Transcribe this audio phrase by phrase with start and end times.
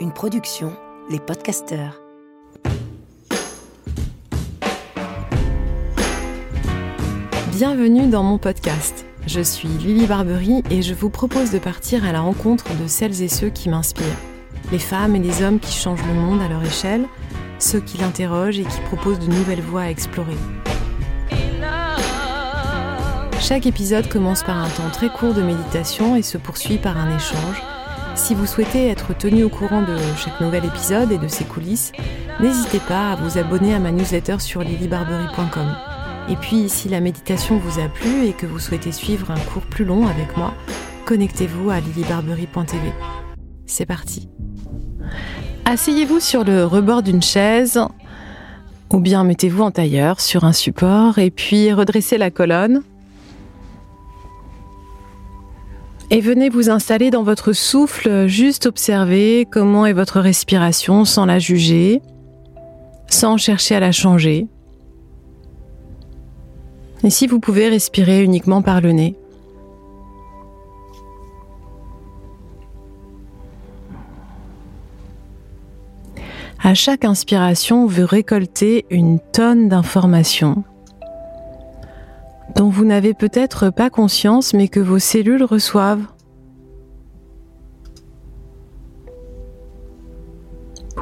[0.00, 0.76] Une production,
[1.08, 2.02] les podcasteurs.
[7.52, 9.06] Bienvenue dans mon podcast.
[9.26, 13.22] Je suis Lily Barbery et je vous propose de partir à la rencontre de celles
[13.22, 14.04] et ceux qui m'inspirent.
[14.70, 17.06] Les femmes et les hommes qui changent le monde à leur échelle,
[17.58, 20.36] ceux qui l'interrogent et qui proposent de nouvelles voies à explorer.
[23.48, 27.16] Chaque épisode commence par un temps très court de méditation et se poursuit par un
[27.16, 27.62] échange.
[28.14, 31.92] Si vous souhaitez être tenu au courant de chaque nouvel épisode et de ses coulisses,
[32.40, 35.74] n'hésitez pas à vous abonner à ma newsletter sur lilybarbery.com.
[36.28, 39.64] Et puis, si la méditation vous a plu et que vous souhaitez suivre un cours
[39.64, 40.52] plus long avec moi,
[41.06, 42.92] connectez-vous à lilybarbery.tv.
[43.64, 44.28] C'est parti.
[45.64, 47.80] Asseyez-vous sur le rebord d'une chaise
[48.92, 52.82] ou bien mettez-vous en tailleur sur un support et puis redressez la colonne.
[56.10, 61.38] Et venez vous installer dans votre souffle, juste observer comment est votre respiration sans la
[61.38, 62.00] juger,
[63.08, 64.46] sans chercher à la changer.
[67.04, 69.16] Et si vous pouvez respirer uniquement par le nez.
[76.62, 80.64] À chaque inspiration, vous récoltez une tonne d'informations
[82.56, 86.06] dont vous n'avez peut-être pas conscience mais que vos cellules reçoivent.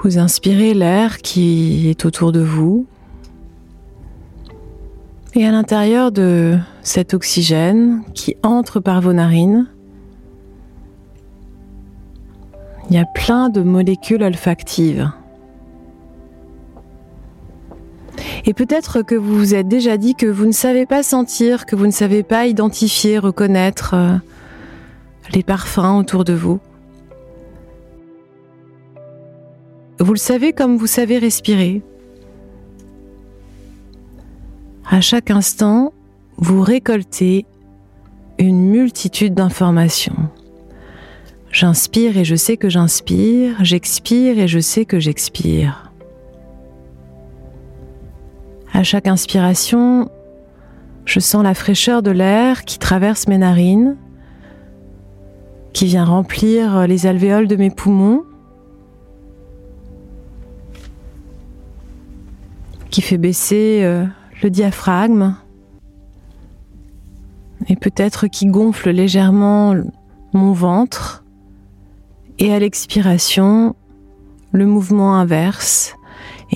[0.02, 2.86] Vous inspirez l'air qui est autour de vous.
[5.34, 9.67] Et à l'intérieur de cet oxygène qui entre par vos narines,
[12.89, 15.11] il y a plein de molécules olfactives.
[18.48, 21.75] Et peut-être que vous vous êtes déjà dit que vous ne savez pas sentir, que
[21.75, 24.16] vous ne savez pas identifier, reconnaître euh,
[25.34, 26.61] les parfums autour de vous.
[29.98, 31.83] Vous le savez comme vous savez respirer.
[34.89, 35.92] À chaque instant,
[36.36, 37.46] vous récoltez
[38.39, 40.30] une multitude d'informations.
[41.51, 45.86] J'inspire et je sais que j'inspire, j'expire et je sais que j'expire.
[48.77, 50.11] À chaque inspiration,
[51.07, 53.97] je sens la fraîcheur de l'air qui traverse mes narines,
[55.73, 58.25] qui vient remplir les alvéoles de mes poumons,
[62.91, 64.05] qui fait baisser euh,
[64.42, 65.37] le diaphragme
[67.69, 69.75] et peut-être qui gonfle légèrement
[70.35, 71.25] mon ventre.
[72.39, 73.75] Et à l'expiration
[74.53, 75.97] le mouvement inverse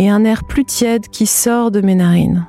[0.00, 2.46] et un air plus tiède qui sort de mes narines.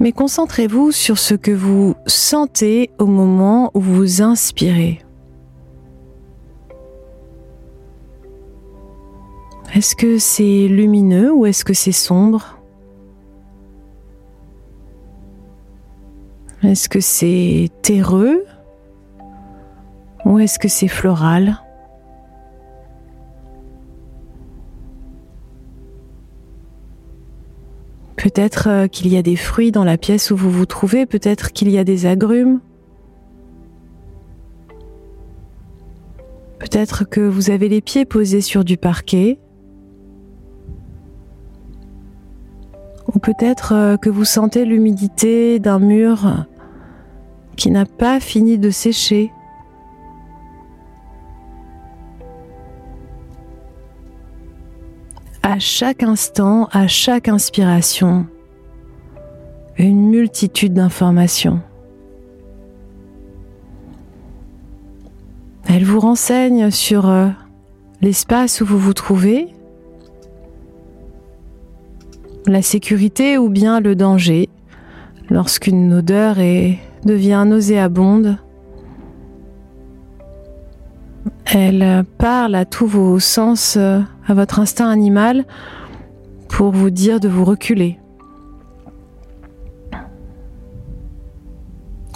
[0.00, 5.00] Mais concentrez-vous sur ce que vous sentez au moment où vous inspirez.
[9.74, 12.58] Est-ce que c'est lumineux ou est-ce que c'est sombre?
[16.64, 18.44] Est-ce que c'est terreux
[20.24, 21.60] ou est-ce que c'est floral?
[28.18, 31.52] Peut-être euh, qu'il y a des fruits dans la pièce où vous vous trouvez, peut-être
[31.52, 32.60] qu'il y a des agrumes.
[36.58, 39.38] Peut-être que vous avez les pieds posés sur du parquet.
[43.14, 46.44] Ou peut-être euh, que vous sentez l'humidité d'un mur
[47.56, 49.30] qui n'a pas fini de sécher.
[55.50, 58.26] À chaque instant, à chaque inspiration,
[59.78, 61.62] une multitude d'informations.
[65.66, 67.28] Elle vous renseigne sur euh,
[68.02, 69.48] l'espace où vous vous trouvez,
[72.46, 74.50] la sécurité ou bien le danger
[75.30, 76.76] lorsqu'une odeur est,
[77.06, 78.36] devient nauséabonde.
[81.44, 85.44] Elle parle à tous vos sens, à votre instinct animal,
[86.48, 87.98] pour vous dire de vous reculer.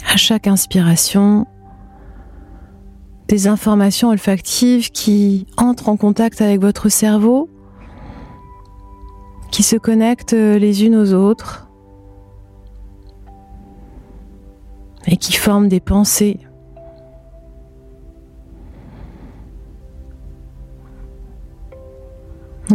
[0.06, 1.47] À chaque inspiration,
[3.29, 7.49] des informations olfactives qui entrent en contact avec votre cerveau
[9.50, 11.69] qui se connectent les unes aux autres
[15.06, 16.41] et qui forment des pensées.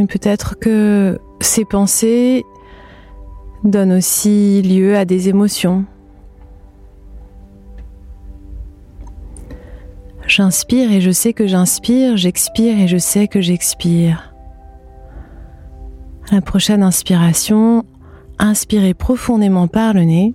[0.07, 2.45] Peut-être que ces pensées
[3.63, 5.85] donnent aussi lieu à des émotions.
[10.27, 14.33] J'inspire et je sais que j'inspire, j'expire et je sais que j'expire.
[16.31, 17.85] la prochaine inspiration,
[18.37, 20.33] inspirez profondément par le nez.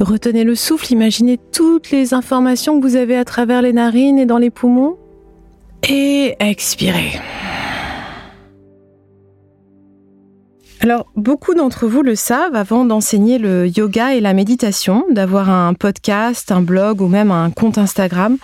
[0.00, 4.26] Retenez le souffle, imaginez toutes les informations que vous avez à travers les narines et
[4.26, 4.96] dans les poumons.
[5.88, 7.20] Et expirez.
[10.80, 15.74] Alors, beaucoup d'entre vous le savent, avant d'enseigner le yoga et la méditation, d'avoir un
[15.74, 18.38] podcast, un blog ou même un compte Instagram,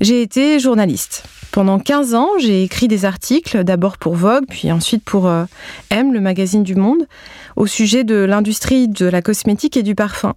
[0.00, 1.24] j'ai été journaliste.
[1.54, 5.44] Pendant 15 ans, j'ai écrit des articles, d'abord pour Vogue, puis ensuite pour euh,
[5.90, 7.06] M, le magazine du Monde,
[7.54, 10.34] au sujet de l'industrie de la cosmétique et du parfum.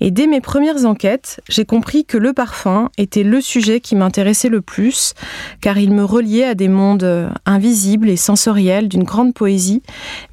[0.00, 4.48] Et dès mes premières enquêtes, j'ai compris que le parfum était le sujet qui m'intéressait
[4.48, 5.14] le plus,
[5.60, 9.82] car il me reliait à des mondes euh, invisibles et sensoriels d'une grande poésie,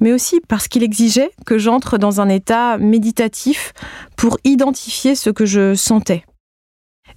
[0.00, 3.74] mais aussi parce qu'il exigeait que j'entre dans un état méditatif
[4.16, 6.24] pour identifier ce que je sentais.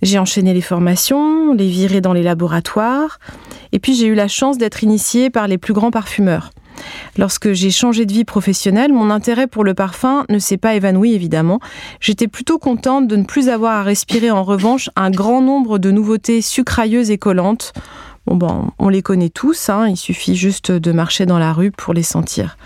[0.01, 3.19] J'ai enchaîné les formations, les viré dans les laboratoires,
[3.71, 6.51] et puis j'ai eu la chance d'être initiée par les plus grands parfumeurs.
[7.17, 11.13] Lorsque j'ai changé de vie professionnelle, mon intérêt pour le parfum ne s'est pas évanoui
[11.13, 11.59] évidemment.
[11.99, 15.91] J'étais plutôt contente de ne plus avoir à respirer en revanche un grand nombre de
[15.91, 17.73] nouveautés sucrailleuses et collantes.
[18.25, 21.71] Bon, bon, on les connaît tous, hein, il suffit juste de marcher dans la rue
[21.71, 22.57] pour les sentir.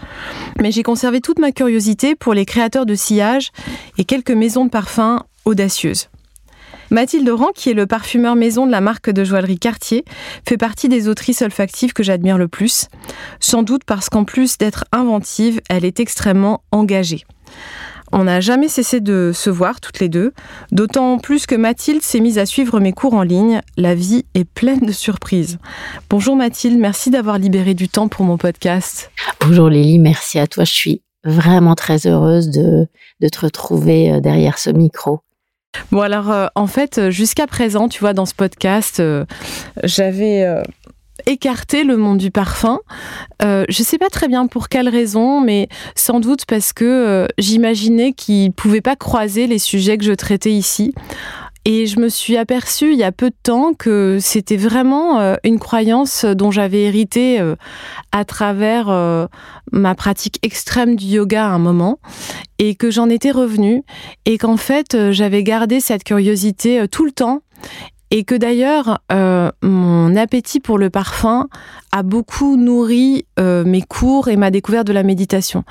[0.60, 3.52] Mais j'ai conservé toute ma curiosité pour les créateurs de sillage
[3.98, 6.10] et quelques maisons de parfums audacieuses.
[6.94, 10.06] Mathilde Oran, qui est le parfumeur maison de la marque de joaillerie Cartier,
[10.48, 12.88] fait partie des autrices olfactives que j'admire le plus,
[13.40, 17.26] sans doute parce qu'en plus d'être inventive, elle est extrêmement engagée.
[18.12, 20.34] On n'a jamais cessé de se voir toutes les deux,
[20.72, 23.62] d'autant plus que Mathilde s'est mise à suivre mes cours en ligne.
[23.76, 25.58] La vie est pleine de surprises.
[26.12, 29.10] Bonjour Mathilde, merci d'avoir libéré du temps pour mon podcast.
[29.40, 30.64] Bonjour Lélie, merci à toi.
[30.64, 32.88] Je suis vraiment très heureuse de,
[33.20, 35.22] de te retrouver euh, derrière ce micro.
[35.92, 39.26] Bon alors euh, en fait euh, jusqu'à présent tu vois dans ce podcast euh,
[39.84, 40.46] j'avais
[41.26, 42.80] écarté le monde du parfum.
[43.42, 48.14] je ne sais pas très bien pour quelle raison, mais sans doute parce que j'imaginais
[48.14, 50.94] qu'il ne pouvait pas croiser les sujets que je traitais ici.
[51.66, 55.36] Et je me suis aperçue il y a peu de temps que c'était vraiment euh,
[55.46, 57.56] une croyance dont j'avais hérité euh,
[58.12, 59.28] à travers euh,
[59.72, 62.00] ma pratique extrême du yoga à un moment
[62.60, 63.84] et que j'en étais revenue
[64.26, 67.42] et qu'en fait j'avais gardé cette curiosité tout le temps
[68.14, 71.48] et que d'ailleurs euh, mon appétit pour le parfum
[71.92, 75.64] a beaucoup nourri euh, mes cours et ma découverte de la méditation.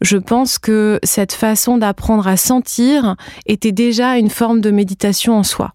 [0.00, 3.16] Je pense que cette façon d'apprendre à sentir
[3.46, 5.72] était déjà une forme de méditation en soi.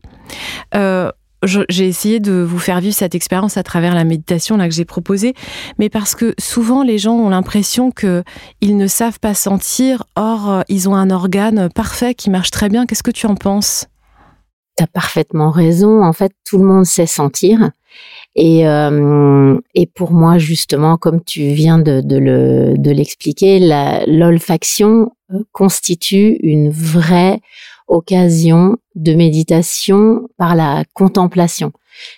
[0.76, 1.12] Euh,
[1.46, 4.86] j'ai essayé de vous faire vivre cette expérience à travers la méditation là que j'ai
[4.86, 5.34] proposée,
[5.78, 8.24] mais parce que souvent les gens ont l'impression que
[8.62, 12.86] ils ne savent pas sentir, or ils ont un organe parfait qui marche très bien.
[12.86, 13.88] Qu'est-ce que tu en penses?
[14.76, 16.04] T'as parfaitement raison.
[16.04, 17.72] En fait, tout le monde sait sentir.
[18.36, 23.60] Et, euh, et pour moi, justement, comme tu viens de, de, le, de l'expliquer,
[24.08, 27.40] l'olfaction euh, constitue une vraie
[27.88, 31.72] occasion de méditation par la contemplation.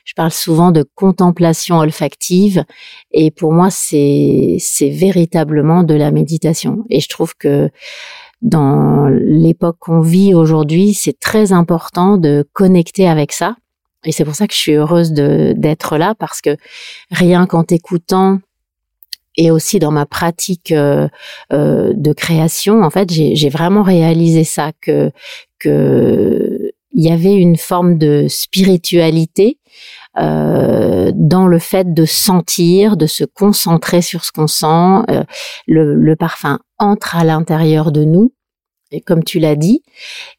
[0.05, 2.63] Je parle souvent de contemplation olfactive
[3.11, 6.85] et pour moi, c'est, c'est véritablement de la méditation.
[6.89, 7.69] Et je trouve que
[8.41, 13.55] dans l'époque qu'on vit aujourd'hui, c'est très important de connecter avec ça.
[14.05, 16.57] Et c'est pour ça que je suis heureuse d'être là parce que
[17.11, 18.39] rien qu'en t'écoutant
[19.37, 21.07] et aussi dans ma pratique euh,
[21.51, 25.11] euh, de création, en fait, j'ai vraiment réalisé ça que
[25.59, 26.64] que
[26.95, 29.59] il y avait une forme de spiritualité
[30.17, 35.03] euh, dans le fait de sentir, de se concentrer sur ce qu'on sent.
[35.11, 35.23] Euh,
[35.67, 38.33] le, le, parfum entre à l'intérieur de nous,
[38.91, 39.83] et comme tu l'as dit,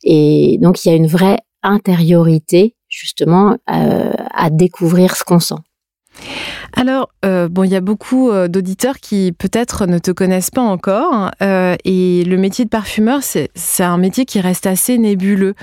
[0.03, 5.61] et donc il y a une vraie intériorité justement euh, à découvrir ce qu'on sent.
[6.73, 10.63] Alors, euh, bon, il y a beaucoup euh, d'auditeurs qui peut-être ne te connaissent pas
[10.63, 11.31] encore.
[11.43, 15.55] Euh, et le métier de parfumeur, c'est un métier qui reste assez nébuleux.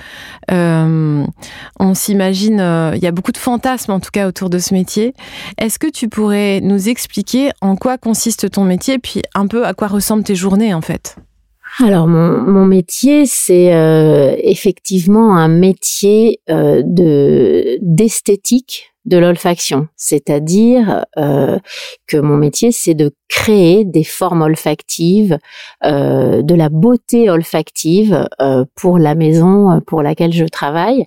[0.50, 5.14] on s'imagine, il y a beaucoup de fantasmes en tout cas autour de ce métier.
[5.58, 9.74] Est-ce que tu pourrais nous expliquer en quoi consiste ton métier, puis un peu à
[9.74, 11.16] quoi ressemblent tes journées en fait?
[11.84, 13.72] Alors mon, métier, c'est
[14.42, 21.58] effectivement un métier de d'esthétique de l'olfaction, c'est-à-dire euh,
[22.06, 25.38] que mon métier, c'est de créer des formes olfactives,
[25.84, 31.04] euh, de la beauté olfactive euh, pour la maison pour laquelle je travaille.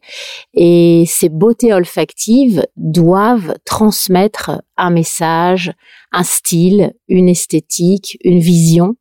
[0.54, 5.72] Et ces beautés olfactives doivent transmettre un message,
[6.12, 8.96] un style, une esthétique, une vision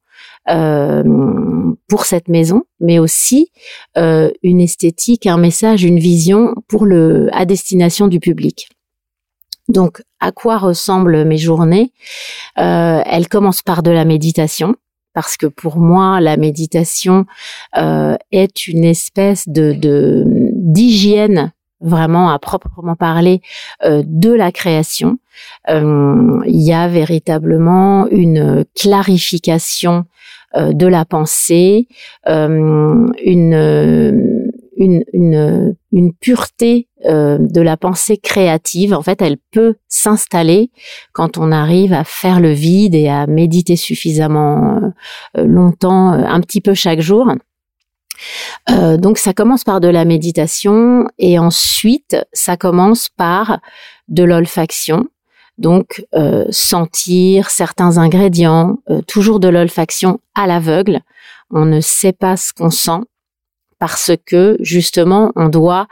[1.89, 3.51] pour cette maison, mais aussi
[3.97, 8.69] une esthétique, un message, une vision pour le à destination du public.
[9.69, 11.93] Donc, à quoi ressemblent mes journées?
[12.57, 14.77] Elles commencent par de la méditation
[15.17, 17.25] parce que pour moi, la méditation
[17.79, 19.75] euh, est une espèce de
[20.53, 23.41] d'hygiène vraiment à proprement parler
[23.83, 25.19] euh, de la création.
[25.71, 30.05] Euh, il y a véritablement une clarification
[30.55, 31.87] de la pensée,
[32.27, 33.13] une
[34.77, 38.95] une, une, une pureté euh, de la pensée créative.
[38.95, 40.71] En fait, elle peut s'installer
[41.13, 44.81] quand on arrive à faire le vide et à méditer suffisamment
[45.37, 47.33] euh, longtemps, euh, un petit peu chaque jour.
[48.99, 53.61] donc ça commence par de la méditation et ensuite ça commence par
[54.09, 55.07] de l'olfaction.
[55.59, 56.05] Donc
[56.51, 61.01] sentir certains ingrédients, toujours de l'olfaction à l'aveugle.
[61.51, 63.01] On ne sait pas ce qu'on sent
[63.79, 65.87] parce que justement on doit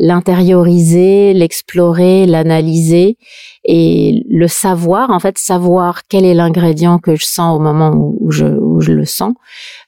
[0.00, 3.18] l'intérioriser, l'explorer, l'analyser
[3.64, 8.30] et le savoir, en fait, savoir quel est l'ingrédient que je sens au moment où
[8.30, 9.34] je, où je le sens,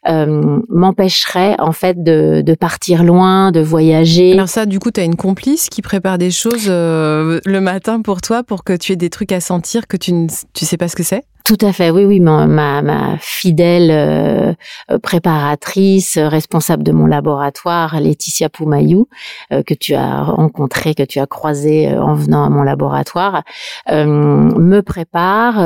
[0.09, 4.35] euh, m'empêcherait en fait de, de, partir loin, de voyager.
[4.35, 8.03] Alors ça, du coup, tu as une complice qui prépare des choses euh, le matin
[8.03, 10.77] pour toi, pour que tu aies des trucs à sentir que tu ne tu sais
[10.77, 11.25] pas ce que c'est?
[11.45, 19.09] Tout à fait, oui, oui, ma, fidèle euh, préparatrice, responsable de mon laboratoire, Laetitia Poumayou,
[19.53, 23.43] euh, que tu as rencontré, que tu as croisé euh, en venant à mon laboratoire,
[23.89, 25.65] me prépare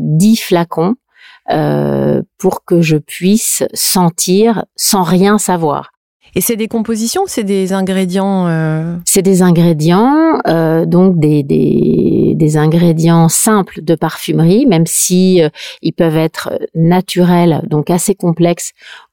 [0.00, 0.94] dix flacons
[2.38, 5.92] pour que je puisse sentir sans rien savoir.
[6.36, 8.46] Et c'est des compositions, c'est des ingrédients.
[8.46, 8.94] Euh...
[9.06, 15.48] C'est des ingrédients, euh, donc des, des, des, ingrédients simples de parfumerie, même si euh,
[15.80, 18.72] ils peuvent être naturels, donc assez complexes,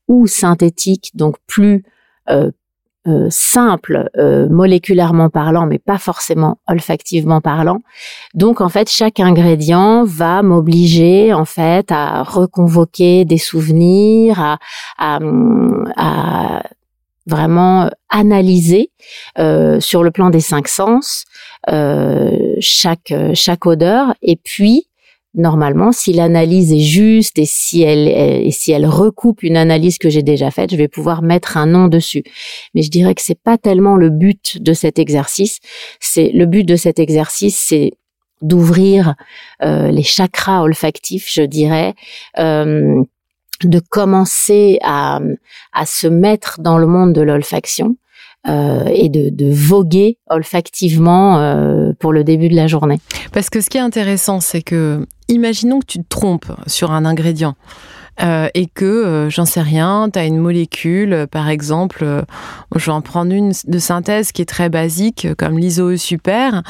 [0.09, 1.85] ou synthétiques, donc plus
[2.29, 2.51] euh,
[3.07, 4.09] euh, simples
[4.49, 7.79] moléculairement parlant, mais pas forcément olfactivement parlant.
[8.33, 14.57] Donc en fait, chaque ingrédient va m'obliger en fait à reconvoquer des souvenirs, à,
[14.97, 15.19] à,
[15.95, 16.63] à
[17.25, 18.91] vraiment euh, analyser
[19.39, 21.25] euh, sur le plan des cinq sens
[21.69, 24.13] euh, chaque chaque odeur.
[24.21, 24.87] Et puis
[25.35, 30.09] normalement si l'analyse est juste et si elle et si elle recoupe une analyse que
[30.09, 32.23] j'ai déjà faite je vais pouvoir mettre un nom dessus.
[32.75, 35.57] Mais je dirais que c'est pas tellement le but de cet exercice.
[35.99, 37.91] C'est le but de cet exercice c'est
[38.41, 39.15] d'ouvrir
[39.61, 41.93] les chakras olfactifs je dirais
[42.37, 43.01] euh,
[43.67, 45.19] de commencer à,
[45.71, 47.95] à se mettre dans le monde de l'olfaction
[48.47, 52.99] euh, et de, de, voguer olfactivement euh, pour le début de la journée.
[53.31, 57.05] Parce que ce qui est intéressant, c'est que, imaginons que tu te trompes sur un
[57.05, 57.55] ingrédient.
[58.21, 62.23] Euh, et que, euh, j'en sais rien, tu as une molécule, euh, par exemple,
[62.75, 66.63] je vais en prendre une de synthèse qui est très basique, comme l'ISO super,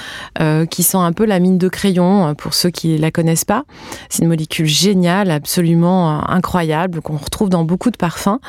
[0.69, 3.63] qui sent un peu la mine de crayon, pour ceux qui la connaissent pas.
[4.09, 8.39] C'est une molécule géniale, absolument incroyable, qu'on retrouve dans beaucoup de parfums.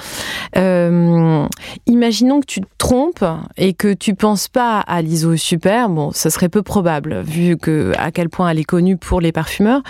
[1.86, 3.24] imaginons que tu te trompes
[3.56, 7.92] et que tu penses pas à l'ISO super, bon, ça serait peu probable, vu que
[7.98, 9.82] à quel point elle est connue pour les parfumeurs,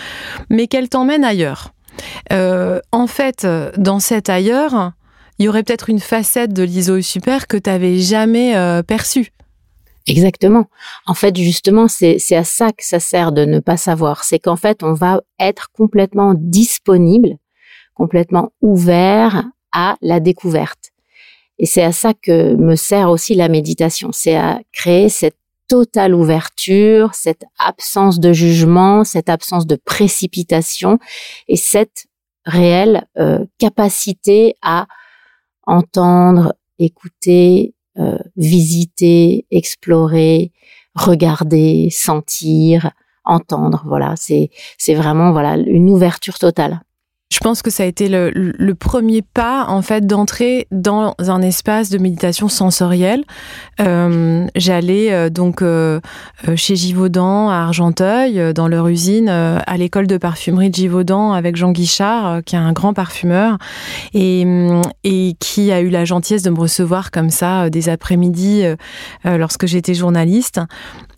[0.51, 1.74] mais qu'elle t'emmène ailleurs.
[2.33, 3.47] Euh, en fait,
[3.77, 4.93] dans cet ailleurs,
[5.39, 9.33] il y aurait peut-être une facette de l'ISO super que tu n'avais jamais euh, perçue.
[10.07, 10.67] Exactement.
[11.07, 14.23] En fait, justement, c'est à ça que ça sert de ne pas savoir.
[14.23, 17.39] C'est qu'en fait, on va être complètement disponible,
[17.95, 20.91] complètement ouvert à la découverte.
[21.59, 24.11] Et c'est à ça que me sert aussi la méditation.
[24.13, 25.37] C'est à créer cette
[25.69, 30.99] totale ouverture, cette absence de jugement, cette absence de précipitation
[31.49, 32.07] et cette
[32.45, 34.87] réelle euh, capacité à
[35.67, 40.53] entendre, écouter, euh, visiter, explorer,
[40.95, 42.91] regarder, sentir,
[43.25, 43.85] entendre.
[43.87, 46.81] Voilà, c'est c'est vraiment voilà une ouverture totale.
[47.35, 51.91] Je pense que ça a été le, premier pas en fait d'entrer dans un espace
[51.91, 53.25] de méditation sensorielle.
[53.81, 55.99] Euh, J'allais euh, donc euh,
[56.55, 61.73] chez Givaudan à Argenteuil, dans leur usine, à l'école de parfumerie de Givaudan avec Jean
[61.73, 63.59] Guichard, qui est un grand parfumeur
[64.15, 64.47] et
[65.41, 68.63] qui a eu la gentillesse de me recevoir comme ça des après-midi
[69.25, 70.61] lorsque j'étais journaliste.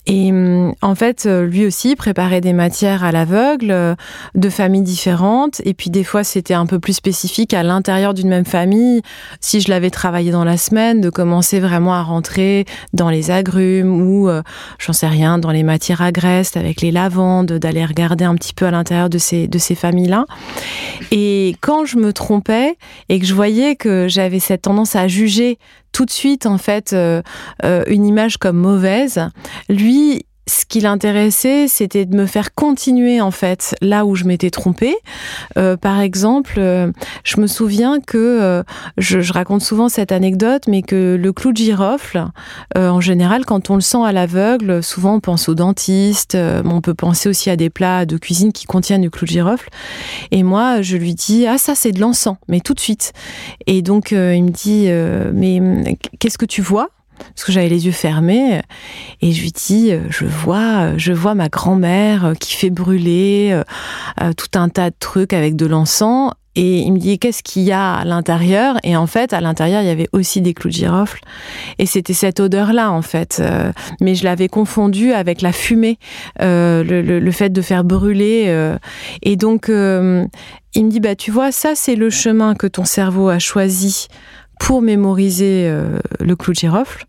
[0.06, 3.94] Et hum, en fait, euh, lui aussi préparait des matières à l'aveugle, euh,
[4.34, 5.60] de familles différentes.
[5.64, 9.02] Et puis des fois, c'était un peu plus spécifique à l'intérieur d'une même famille.
[9.40, 14.00] Si je l'avais travaillé dans la semaine, de commencer vraiment à rentrer dans les agrumes
[14.00, 14.42] ou, euh,
[14.78, 18.66] j'en sais rien, dans les matières graisse avec les lavandes, d'aller regarder un petit peu
[18.66, 20.24] à l'intérieur de ces, de ces familles-là.
[21.10, 22.76] Et quand je me trompais
[23.08, 25.58] et que je voyais que j'avais cette tendance à juger
[25.96, 27.22] tout de suite en fait euh,
[27.64, 29.18] euh, une image comme mauvaise.
[29.70, 34.50] Lui, ce qui l'intéressait, c'était de me faire continuer en fait là où je m'étais
[34.50, 34.94] trompée.
[35.58, 36.92] Euh, par exemple, euh,
[37.24, 38.62] je me souviens que euh,
[38.96, 42.26] je, je, raconte souvent cette anecdote, mais que le clou de girofle,
[42.76, 46.36] euh, en général, quand on le sent à l'aveugle, souvent on pense au dentiste.
[46.36, 49.68] on peut penser aussi à des plats de cuisine qui contiennent du clou de girofle.
[50.30, 53.12] Et moi, je lui dis ah ça c'est de l'encens, mais tout de suite.
[53.66, 54.88] Et donc il me dit
[55.34, 56.90] mais qu'est-ce que tu vois?
[57.18, 58.60] Parce que j'avais les yeux fermés
[59.20, 63.62] et je lui dis je vois je vois ma grand-mère qui fait brûler
[64.20, 67.62] euh, tout un tas de trucs avec de l'encens et il me dit qu'est-ce qu'il
[67.62, 68.78] y a à l'intérieur?
[68.82, 71.20] Et en fait à l'intérieur il y avait aussi des clous de girofle.
[71.78, 73.70] Et c'était cette odeur là en fait euh,
[74.00, 75.98] mais je l'avais confondu avec la fumée
[76.40, 78.78] euh, le, fait de faire brûler euh,
[79.22, 83.28] et donc il me dit bah tu vois ça c'est le chemin que ton cerveau
[83.28, 84.08] a choisi
[84.58, 87.06] pour mémoriser euh, le clou de girofle.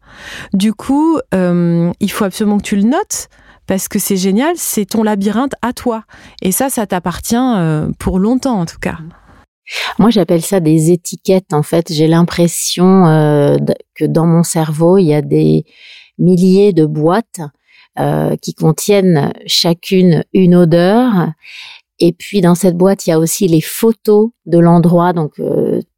[0.54, 3.30] Du coup, euh, il faut absolument que tu le notes
[3.66, 6.04] parce que c'est génial, c'est ton labyrinthe à toi.
[6.42, 8.98] Et ça, ça t'appartient euh, pour longtemps en tout cas.
[10.00, 11.52] Moi, j'appelle ça des étiquettes.
[11.52, 13.04] En fait, j'ai l'impression
[13.96, 15.66] que dans mon cerveau, il y a des
[16.18, 17.42] milliers de boîtes
[18.42, 21.34] qui contiennent chacune une odeur.
[22.00, 25.12] Et puis dans cette boîte, il y a aussi les photos de l'endroit.
[25.12, 25.34] Donc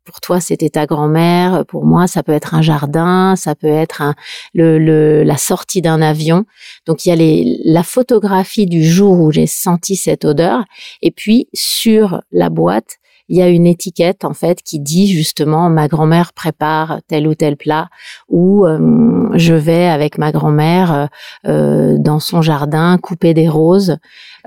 [0.06, 1.66] pour toi, c'était ta grand-mère.
[1.68, 4.16] Pour moi, ça peut être un jardin, ça peut être un,
[4.54, 6.46] le, le, la sortie d'un avion.
[6.86, 10.64] Donc, il y a les, la photographie du jour où j'ai senti cette odeur.
[11.02, 12.98] Et puis, sur la boîte,
[13.30, 17.36] il y a une étiquette en fait qui dit justement ma grand-mère prépare tel ou
[17.36, 17.90] tel plat
[18.28, 21.10] ou euh, je vais avec ma grand-mère
[21.46, 23.98] euh, dans son jardin couper des roses.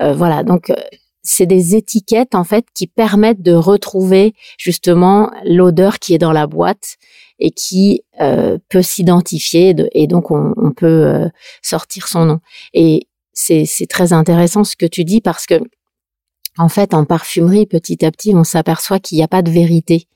[0.01, 0.73] Euh, voilà, donc
[1.23, 6.47] c'est des étiquettes en fait qui permettent de retrouver justement l'odeur qui est dans la
[6.47, 6.97] boîte
[7.39, 11.29] et qui euh, peut s'identifier et donc on, on peut euh,
[11.63, 12.41] sortir son nom.
[12.75, 15.55] Et c'est très intéressant ce que tu dis parce que
[16.59, 20.07] en fait en parfumerie petit à petit on s'aperçoit qu'il n'y a pas de vérité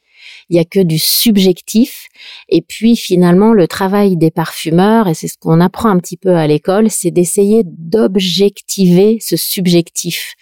[0.49, 2.07] il y a que du subjectif.
[2.49, 6.37] Et puis finalement, le travail des parfumeurs, et c'est ce qu'on apprend un petit peu
[6.37, 10.35] à l'école, c'est d'essayer d'objectiver ce subjectif.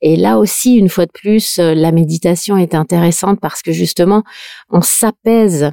[0.00, 4.22] Et là aussi, une fois de plus, euh, la méditation est intéressante parce que justement,
[4.70, 5.70] on s'apaise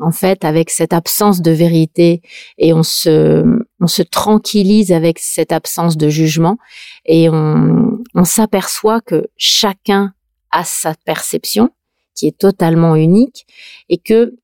[0.00, 2.22] en fait avec cette absence de vérité
[2.56, 3.44] et on se
[3.80, 6.56] on se tranquillise avec cette absence de jugement
[7.04, 10.12] et on, on s'aperçoit que chacun
[10.50, 11.70] a sa perception
[12.18, 13.46] qui est totalement unique
[13.88, 14.34] et que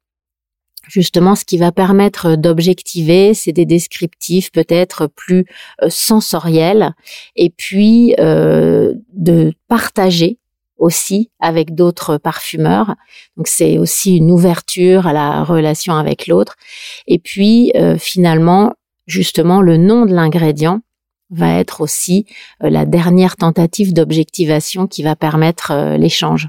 [0.89, 5.47] justement ce qui va permettre d'objectiver, c'est des descriptifs peut-être plus
[5.83, 6.95] euh, sensoriels
[7.37, 10.39] et puis euh, de partager
[10.79, 12.95] aussi avec d'autres parfumeurs.
[13.37, 16.57] Donc c'est aussi une ouverture à la relation avec l'autre.
[17.07, 18.75] Et puis euh, finalement,
[19.07, 20.81] justement, le nom de l'ingrédient
[21.31, 22.27] va être aussi
[22.63, 26.49] euh, la dernière tentative d'objectivation qui va permettre euh, l'échange.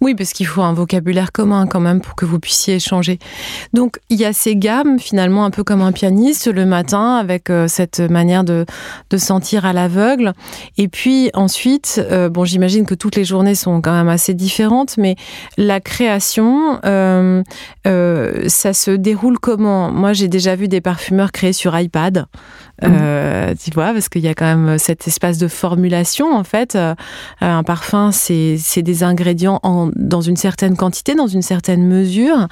[0.00, 3.18] Oui, parce qu'il faut un vocabulaire commun quand même pour que vous puissiez échanger.
[3.74, 7.50] Donc il y a ces gammes finalement un peu comme un pianiste le matin avec
[7.50, 8.64] euh, cette manière de,
[9.10, 10.32] de sentir à l'aveugle.
[10.78, 14.96] Et puis ensuite, euh, bon j'imagine que toutes les journées sont quand même assez différentes,
[14.96, 15.16] mais
[15.58, 17.42] la création, euh,
[17.84, 19.90] ça se déroule comment?
[19.90, 22.26] Moi j'ai déjà vu des parfumeurs créer sur iPad.
[22.84, 26.76] Euh, tu vois, parce qu'il y a quand même cet espace de formulation en fait.
[26.76, 26.94] Euh,
[27.40, 32.48] un parfum, c'est des ingrédients en, dans une certaine quantité, dans une certaine mesure,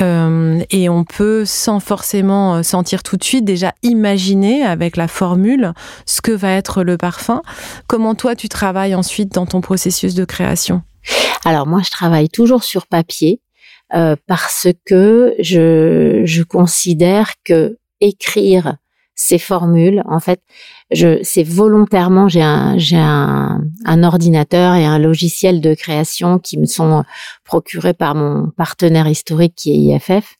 [0.00, 5.72] euh, et on peut sans forcément sentir tout de suite déjà imaginer avec la formule
[6.06, 7.42] ce que va être le parfum.
[7.86, 10.82] Comment toi tu travailles ensuite dans ton processus de création?
[11.44, 13.40] Alors moi, je travaille toujours sur papier.
[13.92, 18.76] Euh, parce que je, je considère que écrire
[19.20, 20.02] ces formules.
[20.08, 20.40] En fait,
[20.90, 26.58] je, c'est volontairement, j'ai un, j'ai un, un, ordinateur et un logiciel de création qui
[26.58, 27.04] me sont
[27.44, 30.36] procurés par mon partenaire historique qui est IFF.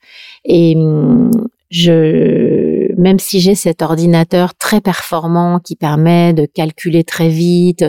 [0.46, 1.30] Et hum,
[1.70, 7.84] je, même si j'ai cet ordinateur très performant qui permet de calculer très vite,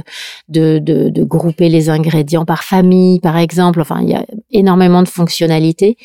[0.49, 5.03] de, de, de grouper les ingrédients par famille, par exemple, enfin, il y a énormément
[5.03, 5.95] de fonctionnalités.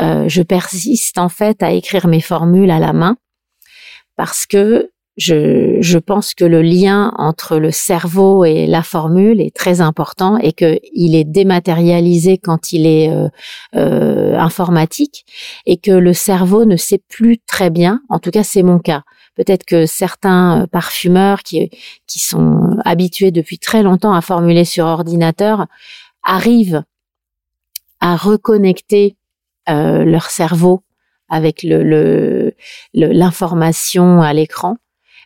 [0.00, 3.16] Euh, je persiste en fait à écrire mes formules à la main
[4.16, 9.54] parce que je, je, pense que le lien entre le cerveau et la formule est
[9.54, 13.28] très important et que il est dématérialisé quand il est euh,
[13.76, 15.24] euh, informatique
[15.64, 18.02] et que le cerveau ne sait plus très bien.
[18.10, 19.04] En tout cas, c'est mon cas.
[19.36, 21.70] Peut-être que certains parfumeurs qui,
[22.06, 25.66] qui sont habitués depuis très longtemps à formuler sur ordinateur
[26.24, 26.82] arrivent
[28.00, 29.16] à reconnecter
[29.68, 30.82] euh, leur cerveau
[31.28, 32.54] avec le
[32.94, 34.76] l'information à l'écran.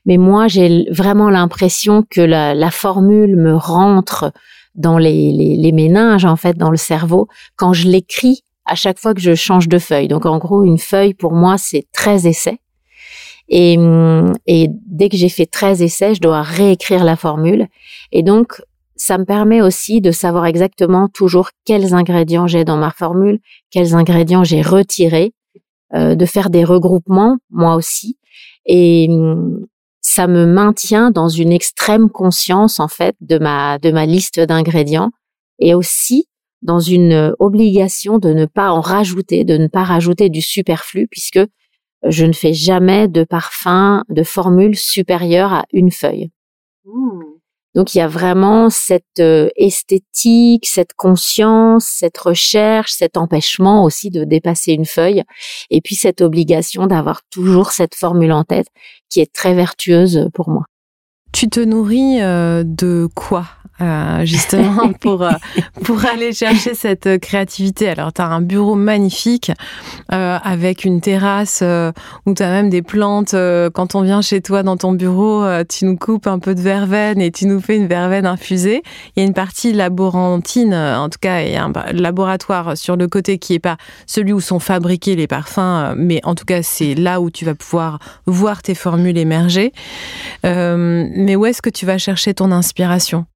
[0.06, 4.32] Mais moi j'ai vraiment l'impression que la, la, formule me rentre
[4.74, 8.98] dans les, les, les, méninges en fait dans le cerveau quand je l'écris à chaque
[8.98, 10.08] fois que je change de feuille.
[10.08, 12.60] Donc en gros une feuille pour moi c'est 13 essais
[13.50, 13.76] et,
[14.46, 17.66] et dès que j'ai fait 13 essais je dois réécrire la formule.
[18.10, 18.62] Et donc
[18.96, 23.94] ça me permet aussi de savoir exactement toujours quels ingrédients j'ai dans ma formule, quels
[23.94, 25.32] ingrédients j'ai retirés,
[25.94, 28.16] de faire des regroupements moi aussi
[28.66, 29.08] et,
[30.02, 35.10] ça me maintient dans une extrême conscience en fait de ma de ma liste d'ingrédients
[35.58, 36.26] et aussi
[36.62, 41.40] dans une obligation de ne pas en rajouter, de ne pas rajouter du superflu puisque
[42.06, 46.30] je ne fais jamais de parfum de formule supérieure à une feuille.
[47.74, 54.10] Donc il y a vraiment cette euh, esthétique, cette conscience, cette recherche, cet empêchement aussi
[54.10, 55.22] de dépasser une feuille,
[55.70, 58.66] et puis cette obligation d'avoir toujours cette formule en tête
[59.08, 60.69] qui est très vertueuse pour moi.
[61.32, 63.46] Tu te nourris euh, de quoi
[63.80, 65.30] euh, justement pour euh,
[65.84, 67.88] pour aller chercher cette créativité?
[67.88, 69.50] Alors tu as un bureau magnifique
[70.12, 71.64] euh, avec une terrasse
[72.26, 73.34] où tu as même des plantes
[73.74, 77.20] quand on vient chez toi dans ton bureau, tu nous coupes un peu de verveine
[77.20, 78.82] et tu nous fais une verveine infusée.
[79.16, 82.96] Il y a une partie laborantine en tout cas il y a un laboratoire sur
[82.96, 86.62] le côté qui est pas celui où sont fabriqués les parfums mais en tout cas
[86.62, 89.72] c'est là où tu vas pouvoir voir tes formules émerger.
[91.20, 93.26] Mais où est-ce que tu vas chercher ton inspiration?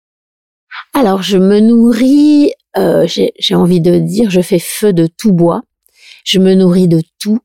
[0.92, 5.62] Alors, je me nourris, euh, j'ai envie de dire, je fais feu de tout bois.
[6.25, 7.40] Je me nourris de tout.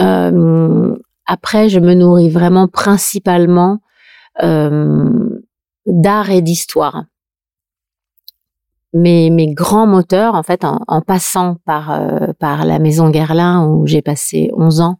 [0.00, 0.94] Euh,
[1.26, 3.80] après, je me nourris vraiment principalement
[4.42, 5.40] euh,
[5.86, 7.04] d'art et d'histoire.
[8.94, 11.98] Mes, grands moteurs, en fait, en, passant par,
[12.38, 14.98] par la maison Guerlain où j'ai passé 11 ans,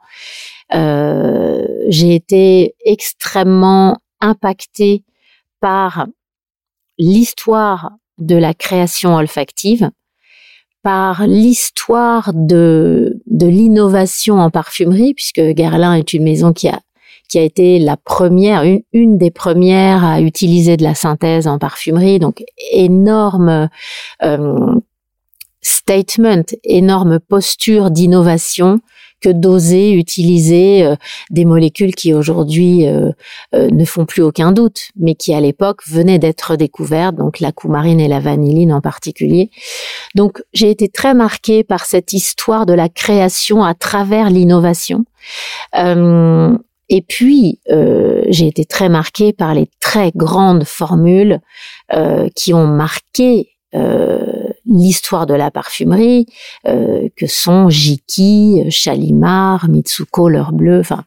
[0.71, 5.05] j'ai été extrêmement impactée
[5.61, 6.07] par
[6.99, 9.91] l'histoire de la création olfactive,
[10.83, 16.81] par l'histoire de, de l'innovation en parfumerie, puisque Guerlain est une maison qui a,
[17.29, 21.59] qui a été la première, une, une des premières à utiliser de la synthèse en
[21.59, 23.69] parfumerie, donc énorme
[24.23, 24.75] euh,
[25.61, 28.81] statement, énorme posture d'innovation
[29.23, 30.97] que d'oser utiliser euh,
[31.31, 33.11] des molécules qui aujourd'hui euh,
[33.55, 37.53] euh, ne font plus aucun doute, mais qui à l'époque venaient d'être découvertes, donc la
[37.53, 39.51] coumarine et la vanilline en particulier.
[40.15, 45.05] Donc j'ai été très marquée par cette histoire de la création à travers l'innovation.
[45.75, 51.41] Et puis, j'ai été très marquée par les très grandes formules
[52.35, 53.53] qui ont marqué
[54.73, 56.27] l'histoire de la parfumerie,
[56.67, 60.81] euh, que sont Jiki, Chalimar, Mitsuko, l'heure bleue.
[60.81, 61.05] Enfin,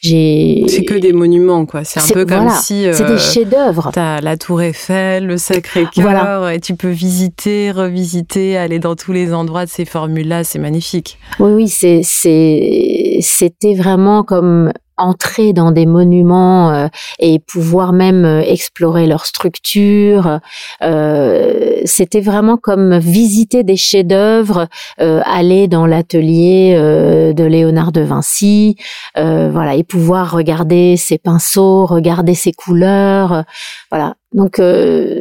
[0.00, 0.64] j'ai.
[0.68, 1.84] C'est que des monuments, quoi.
[1.84, 2.86] C'est un peu comme si.
[2.92, 3.90] c'est des euh, chefs-d'œuvre.
[3.92, 9.32] T'as la Tour Eiffel, le Sacré-Cœur, et tu peux visiter, revisiter, aller dans tous les
[9.32, 10.44] endroits de ces formules-là.
[10.44, 11.18] C'est magnifique.
[11.40, 18.24] Oui, oui, c'est, c'est, c'était vraiment comme entrer dans des monuments euh, et pouvoir même
[18.24, 20.40] euh, explorer leur structure.
[20.82, 28.76] Euh, c'était vraiment comme visiter des chefs-d'œuvre, aller dans l'atelier de Léonard de Vinci,
[29.14, 33.44] voilà, et pouvoir regarder ses pinceaux, regarder ses couleurs,
[33.90, 34.14] voilà.
[34.32, 34.60] Donc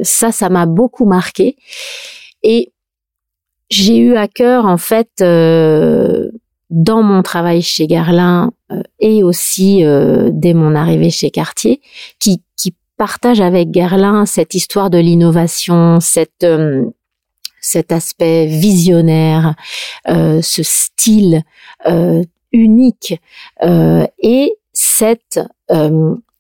[0.04, 1.58] ça, ça m'a beaucoup marqué
[2.44, 2.72] et
[3.70, 5.24] j'ai eu à cœur en fait
[6.70, 11.82] dans mon travail chez Garlin euh, et aussi euh, dès mon arrivée chez Cartier,
[12.20, 16.00] qui, qui partage avec Garlin cette histoire de l'innovation,
[16.44, 16.84] euh,
[17.62, 19.56] cet aspect visionnaire,
[20.08, 21.42] ce style
[22.52, 23.20] unique
[24.20, 25.40] et cette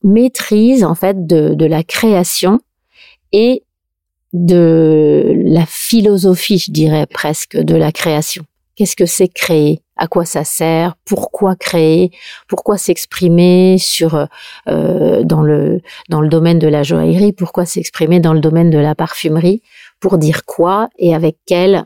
[0.03, 2.59] maîtrise en fait de la création
[3.31, 3.63] et
[4.33, 8.45] de la philosophie, je dirais presque, de la création.
[8.75, 9.81] Qu'est-ce que c'est créer?
[9.97, 12.11] À quoi ça sert Pourquoi créer
[12.47, 14.27] Pourquoi s'exprimer sur
[14.67, 18.77] euh, dans le dans le domaine de la joaillerie Pourquoi s'exprimer dans le domaine de
[18.77, 19.61] la parfumerie
[19.99, 21.85] Pour dire quoi et avec quelle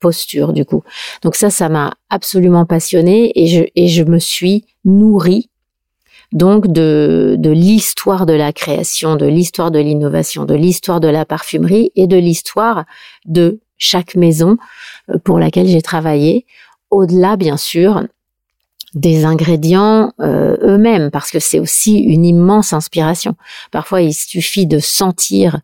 [0.00, 0.82] posture du coup.
[1.22, 5.50] Donc ça, ça m'a absolument passionnée et je et je me suis nourrie
[6.32, 11.24] donc de, de l'histoire de la création, de l'histoire de l'innovation, de l'histoire de la
[11.24, 12.84] parfumerie et de l'histoire
[13.24, 14.56] de chaque maison
[15.10, 16.46] euh, pour laquelle j'ai travaillé,
[16.90, 18.02] au-delà bien sûr
[18.94, 23.36] des ingrédients euh, eux-mêmes, parce que c'est aussi une immense inspiration.
[23.70, 25.60] Parfois, il suffit de sentir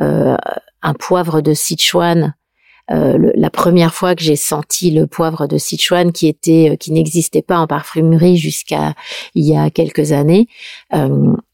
[0.00, 0.36] euh,
[0.82, 2.34] un poivre de Sichuan.
[2.90, 7.40] Euh, la première fois que j'ai senti le poivre de Sichuan qui était qui n'existait
[7.40, 8.92] pas en parfumerie jusqu'à
[9.34, 10.48] il y a quelques années,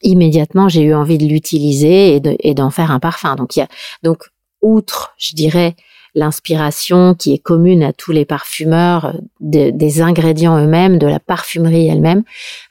[0.03, 3.37] immédiatement j'ai eu envie de l'utiliser et d'en faire un parfum.
[3.37, 3.69] Donc il y a
[4.03, 4.25] donc
[4.61, 5.77] outre, je dirais,
[6.15, 12.23] l'inspiration qui est commune à tous les parfumeurs, des ingrédients eux-mêmes, de la parfumerie elle-même.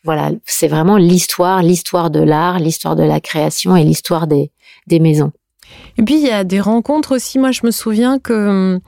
[0.04, 4.52] Voilà, c'est vraiment l'histoire, l'histoire de l'art, l'histoire de la création et l'histoire des,
[4.88, 5.32] des maisons.
[5.98, 7.40] Et puis il y a des rencontres aussi.
[7.40, 8.80] Moi, je me souviens que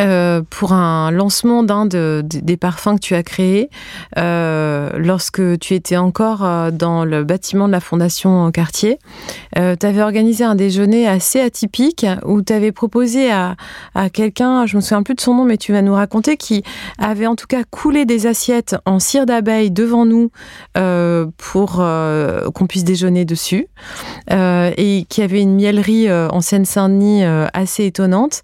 [0.00, 3.70] euh, pour un lancement d'un de, des parfums que tu as créé,
[4.16, 8.98] euh, lorsque tu étais encore euh, dans le bâtiment de la Fondation Cartier,
[9.56, 13.56] euh, tu avais organisé un déjeuner assez atypique où tu avais proposé à,
[14.12, 16.62] quelqu'un, je me souviens plus de son nom, mais tu vas nous raconter, qui
[16.98, 20.30] avait en tout cas coulé des assiettes en cire d'abeille devant nous
[21.36, 21.82] pour
[22.54, 23.66] qu'on puisse déjeuner dessus
[24.30, 28.42] et qui avait une miellerie en Seine-Saint-Denis euh, assez étonnante.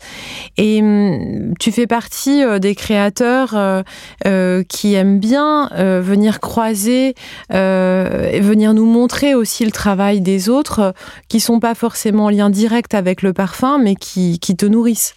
[0.57, 7.15] Et hum, tu fais partie euh, des créateurs euh, qui aiment bien venir croiser
[7.51, 10.95] et venir nous montrer aussi le travail des autres
[11.29, 15.15] qui sont pas forcément en lien direct avec le parfum, mais qui, qui te nourrissent.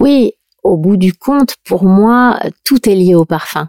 [0.00, 3.68] Oui, au bout du compte, pour moi, tout est lié au parfum.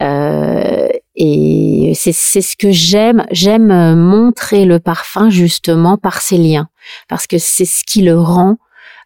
[0.00, 3.26] Euh, et c'est ce que j'aime.
[3.30, 6.68] J'aime montrer le parfum justement par ses liens,
[7.08, 8.56] parce que c'est ce qui le rend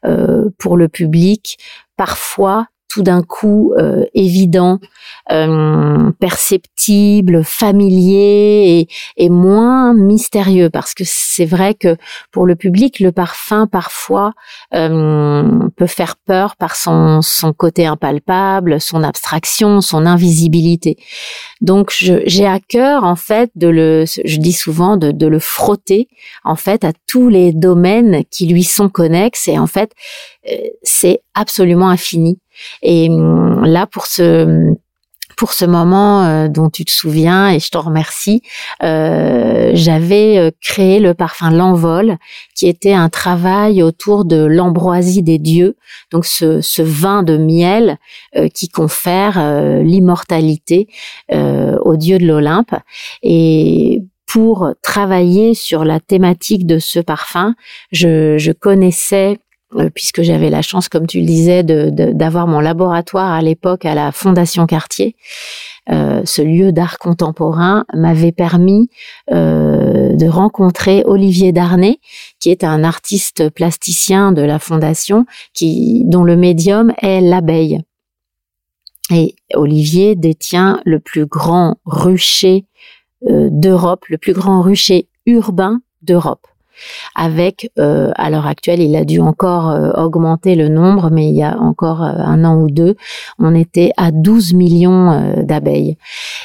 [0.05, 1.59] euh, pour le public
[1.97, 4.79] parfois tout d'un coup euh, évident,
[5.33, 11.97] euh, perceptible, familier et, et, moins mystérieux parce que c'est vrai que
[12.31, 14.33] pour le public le parfum parfois
[14.75, 15.43] euh,
[15.77, 20.97] peut faire peur par son, son côté impalpable, son abstraction, son invisibilité.
[21.61, 26.07] Donc j'ai à cœur en fait de le, je dis souvent de, de le frotter
[26.45, 29.91] en fait à tous les domaines qui lui sont connexes et en fait
[30.85, 32.39] c'est absolument infini.
[32.83, 34.75] Et hum, là, pour ce
[35.37, 38.43] pour ce moment euh, dont tu te souviens et je te remercie,
[38.83, 42.19] euh, j'avais euh, créé le parfum L'Envol,
[42.55, 45.77] qui était un travail autour de l'ambroisie des dieux,
[46.11, 47.99] donc ce, ce vin de miel
[48.55, 49.39] qui confère
[49.83, 50.89] l'immortalité
[51.31, 52.75] aux dieux de l'Olympe.
[53.23, 57.55] Et pour travailler sur la thématique de ce parfum,
[57.93, 59.54] je, je connaissais euh,
[59.95, 64.13] puisque j'avais la chance, comme tu le disais, d'avoir mon laboratoire à l'époque à la
[64.13, 65.17] Fondation Cartier.
[65.91, 68.89] Euh, ce lieu d'art contemporain m'avait permis
[69.33, 71.99] euh, de rencontrer Olivier Darnay,
[72.41, 77.81] qui est un artiste plasticien de la Fondation, qui dont le médium est l'abeille.
[79.11, 82.65] Et Olivier détient le plus grand rucher
[83.23, 86.47] d'Europe, le plus grand rucher urbain d'Europe
[87.15, 91.37] avec, euh, à l'heure actuelle, il a dû encore euh, augmenter le nombre, mais il
[91.37, 92.97] y a encore euh, un an ou deux,
[93.39, 95.97] on était à 12 millions d'abeilles.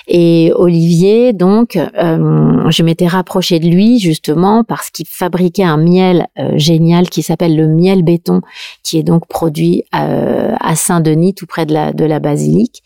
[0.07, 7.09] Et Olivier, donc, je m'étais rapprochée de lui justement parce qu'il fabriquait un miel génial
[7.09, 8.41] qui s'appelle le miel béton,
[8.83, 12.83] qui est donc produit à Saint-Denis, tout près de la basilique.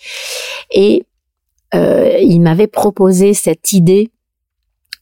[0.72, 1.06] Et
[1.74, 4.13] il m'avait proposé cette idée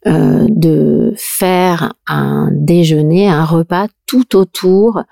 [0.08, 5.04] euh, de faire un déjeuner, un repas tout autour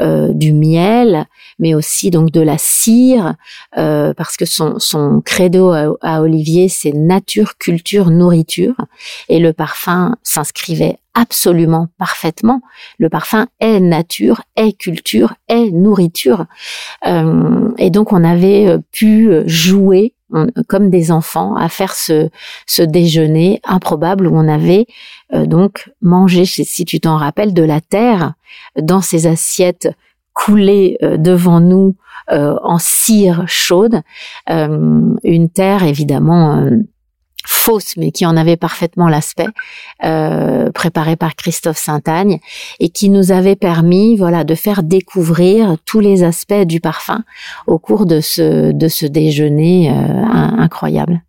[0.00, 1.26] euh, du miel,
[1.58, 3.34] mais aussi donc de la cire,
[3.78, 8.76] euh, parce que son, son credo à, Olivier, c'est nature, culture, nourriture,
[9.28, 12.62] et le parfum s'inscrivait absolument parfaitement.
[12.98, 16.46] Le parfum est nature, est culture, est nourriture,
[17.04, 20.14] et donc on avait pu jouer
[20.68, 22.28] comme des enfants à faire ce,
[22.78, 24.86] déjeuner improbable où on avait
[25.32, 28.34] euh, donc mangé, si tu t'en rappelles, de la terre
[28.80, 29.88] dans ces assiettes
[30.34, 31.96] coulées euh, devant nous
[32.30, 34.02] euh, en cire chaude,
[34.48, 36.68] une terre évidemment
[37.46, 39.46] fausse, mais qui en avait parfaitement l'aspect,
[40.04, 42.40] euh, préparé par Christophe Saint-Agne,
[42.80, 47.24] et qui nous avait permis, voilà, de faire découvrir tous les aspects du parfum
[47.66, 51.22] au cours de ce de ce déjeuner euh, incroyable.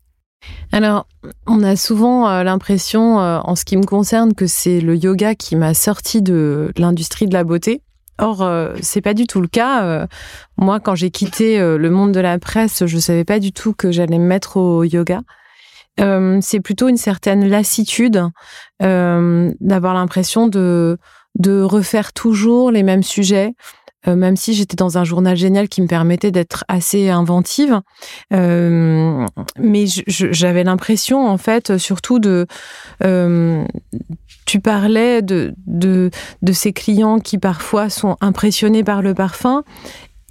[0.71, 1.07] Alors,
[1.47, 5.55] on a souvent euh, l'impression, en ce qui me concerne, que c'est le yoga qui
[5.55, 7.81] m'a sorti de l'industrie de la beauté.
[8.21, 8.45] Or,
[8.81, 10.05] c'est pas du tout le cas.
[10.57, 13.93] moi, quand j'ai quitté le monde de la presse, je savais pas du tout que
[13.93, 15.21] j'allais me mettre au yoga.
[16.41, 18.23] C'est plutôt une certaine lassitude
[18.79, 20.97] d'avoir l'impression de
[21.61, 23.53] refaire toujours les mêmes sujets,
[24.07, 27.81] euh, même si j'étais dans un journal génial qui me permettait d'être assez inventive.
[28.33, 29.25] Euh,
[29.57, 32.47] mais j'avais l'impression, en fait, surtout de...
[33.03, 33.65] Euh,
[34.45, 39.63] tu parlais de, de, de ces clients qui parfois sont impressionnés par le parfum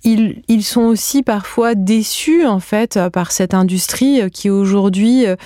[0.04, 5.36] ils, sont aussi parfois déçus en fait par cette industrie qui aujourd'hui, euh,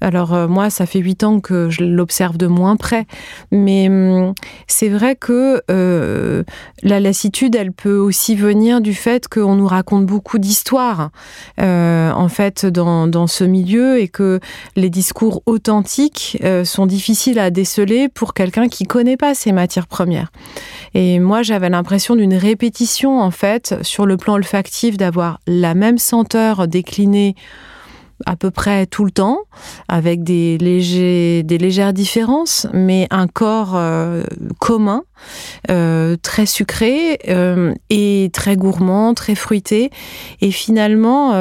[0.00, 3.06] alors euh, moi ça fait huit ans que je l'observe de moins près,
[3.50, 4.34] mais hum,
[4.66, 6.42] c'est vrai que euh,
[6.82, 11.10] la lassitude elle peut aussi venir du fait qu'on nous raconte beaucoup d'histoires
[11.58, 14.40] en fait dans, ce milieu et que
[14.76, 20.32] les discours authentiques sont difficiles à déceler pour quelqu'un qui connaît pas ces matières premières.
[20.94, 25.98] Et moi j'avais l'impression d'une répétition en fait sur le plan olfactif d'avoir la même
[25.98, 27.34] senteur déclinée
[28.26, 29.38] à peu près tout le temps,
[29.88, 34.22] avec des, légers, des légères différences, mais un corps euh,
[34.58, 35.04] commun,
[35.70, 39.90] euh, très sucré euh, et très gourmand, très fruité.
[40.40, 41.32] Et finalement,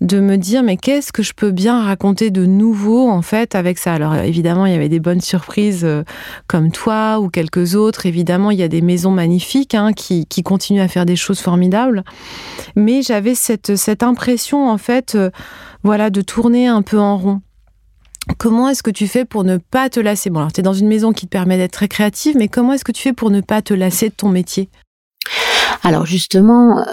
[0.00, 3.78] de me dire, mais qu'est-ce que je peux bien raconter de nouveau, en fait, avec
[3.78, 3.92] ça?
[3.92, 5.86] Alors, évidemment, il y avait des bonnes surprises
[6.46, 8.06] comme toi ou quelques autres.
[8.06, 11.40] Évidemment, il y a des maisons magnifiques hein, qui, qui, continuent à faire des choses
[11.40, 12.04] formidables.
[12.76, 15.16] Mais j'avais cette, cette impression, en fait,
[15.82, 17.40] voilà, de tourner un peu en rond.
[18.36, 20.28] Comment est-ce que tu fais pour ne pas te lasser?
[20.28, 22.74] Bon, alors tu es dans une maison qui te permet d'être très créative, mais comment
[22.74, 24.68] est-ce que tu fais pour ne pas te lasser de ton métier?
[25.82, 26.84] Alors justement,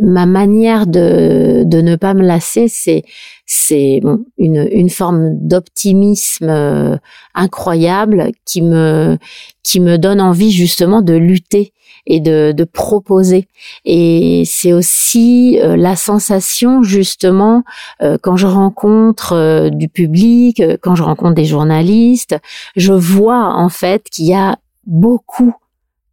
[0.00, 3.02] ma manière de, de ne pas me lasser, c'est
[3.46, 4.00] c'est
[4.38, 6.96] une, une forme d'optimisme euh,
[7.34, 9.18] incroyable qui me
[9.62, 11.72] qui me donne envie justement de lutter
[12.06, 13.48] et de, de proposer.
[13.84, 17.62] Et c'est aussi euh, la sensation justement
[18.02, 22.36] euh, quand je rencontre euh, du public, quand je rencontre des journalistes,
[22.76, 25.54] je vois en fait qu'il y a beaucoup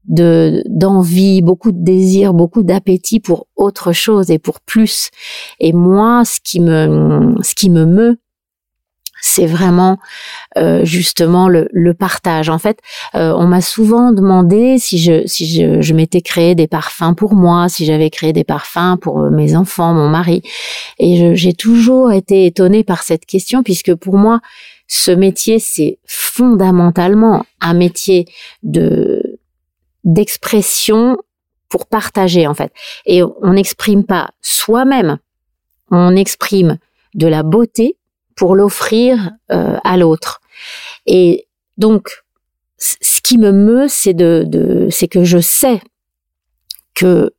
[0.10, 5.10] de d'envie, beaucoup de désir, beaucoup d'appétit pour autre chose et pour plus.
[5.60, 8.19] Et moi, ce qui me ce qui me meut
[9.22, 9.98] c'est vraiment
[10.58, 12.50] euh, justement le, le, partage.
[12.50, 12.80] En fait,
[13.15, 17.36] euh, on m'a souvent demandé si je si je, je m'étais créé des parfums pour
[17.36, 20.41] moi, si j'avais créé des parfums pour euh, mes enfants, mon mari,
[21.00, 24.39] et j'ai toujours été étonnée par cette question puisque pour moi,
[24.88, 28.26] ce métier c'est fondamentalement un métier
[28.63, 29.29] de
[30.04, 31.18] d'expression
[31.70, 32.74] pour partager en fait.
[33.06, 35.18] Et on n'exprime pas soi-même,
[35.92, 36.78] on exprime
[37.14, 37.98] de la beauté
[38.36, 40.42] pour l'offrir euh, à l'autre.
[41.06, 42.24] Et donc,
[42.78, 45.82] ce qui me meut, c'est de, de c'est que je sais
[46.96, 47.34] que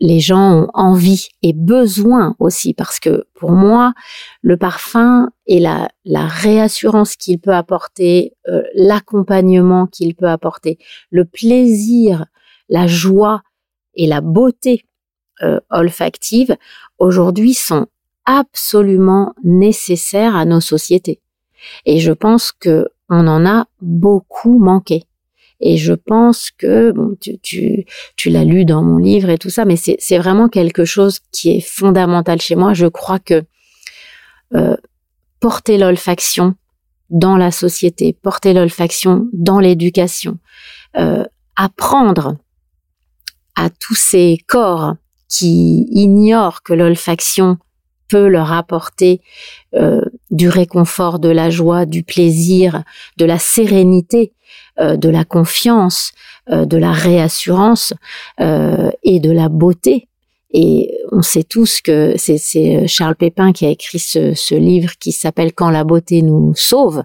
[0.00, 3.94] les gens ont envie et besoin aussi, parce que pour moi,
[4.42, 10.78] le parfum et la, la réassurance qu'il peut apporter, euh, l'accompagnement qu'il peut apporter,
[11.10, 12.26] le plaisir,
[12.68, 13.42] la joie
[13.94, 14.84] et la beauté
[15.42, 16.56] euh, olfactive,
[16.98, 17.86] aujourd'hui sont
[18.24, 21.20] absolument nécessaire à nos sociétés.
[21.84, 25.04] Et je pense que on en a beaucoup manqué.
[25.60, 29.50] Et je pense que bon, tu, tu, tu l'as lu dans mon livre et tout
[29.50, 32.74] ça, mais c'est vraiment quelque chose qui est fondamental chez moi.
[32.74, 33.42] Je crois que
[34.54, 34.76] euh,
[35.40, 36.54] porter l'olfaction
[37.10, 40.38] dans la société, porter l'olfaction dans l'éducation,
[40.96, 41.24] euh,
[41.56, 42.36] apprendre
[43.54, 44.96] à tous ces corps
[45.28, 47.58] qui ignorent que l'olfaction
[48.08, 49.20] peut leur apporter
[49.74, 52.82] euh, du réconfort, de la joie, du plaisir,
[53.16, 54.32] de la sérénité,
[54.78, 56.12] euh, de la confiance,
[56.50, 57.92] euh, de la réassurance
[58.38, 60.08] et de la beauté.
[60.52, 65.52] Et on sait tous que c'est Charles Pépin qui a écrit ce, livre qui s'appelle
[65.52, 67.02] Quand la beauté nous sauve.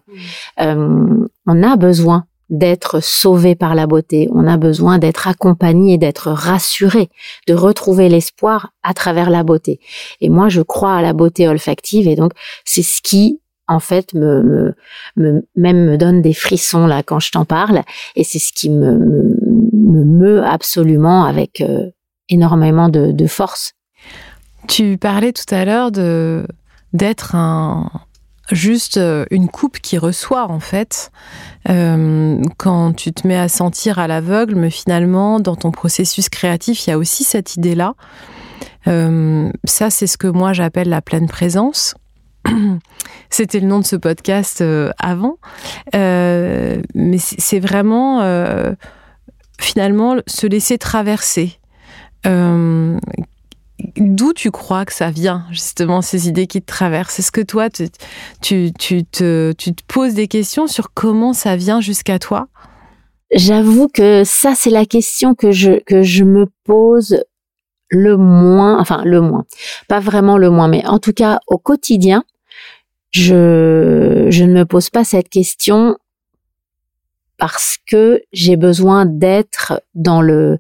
[0.58, 1.26] Mmh.
[1.48, 4.30] on a besoin d'être sauvé par la beauté.
[4.34, 7.10] On a besoin d'être accompagné, d'être rassuré,
[7.48, 9.80] de retrouver l'espoir à travers la beauté.
[10.20, 12.34] Et moi, je crois à la beauté olfactive et donc
[12.66, 14.76] c'est ce qui en fait me,
[15.16, 17.84] me, même me donne des frissons là quand je t'en parle
[18.18, 18.98] et c'est ce qui me,
[19.74, 21.90] me, meut absolument avec euh,
[22.28, 23.74] énormément de, de force.
[24.68, 26.46] Tu parlais tout à l'heure de
[26.92, 27.90] d'être un,
[28.52, 31.12] juste euh, une coupe qui reçoit en fait.
[31.70, 36.86] Euh, quand tu te mets à sentir à l'aveugle, mais finalement dans ton processus créatif,
[36.86, 37.96] il y a aussi cette idée-là.
[38.88, 41.96] Euh, ça, c'est ce que moi j'appelle la pleine présence.
[43.30, 44.64] C'était le nom de ce podcast
[44.98, 45.38] avant,
[45.94, 48.22] mais c'est vraiment
[49.58, 51.60] finalement se laisser traverser
[53.96, 57.20] d'où tu crois que ça vient, justement, ces idées qui te traversent?
[57.20, 61.82] Est-ce que toi, tu, tu, te, tu te poses des questions sur comment ça vient
[61.82, 62.48] jusqu'à toi?
[63.34, 67.24] J'avoue que ça, c'est la question que je, que je me pose
[67.90, 69.46] le moins, enfin le moins,
[69.88, 72.24] pas vraiment le moins, mais en tout cas au quotidien,
[73.12, 75.98] je, je ne me pose pas cette question
[77.38, 80.60] parce que j'ai besoin d'être dans le,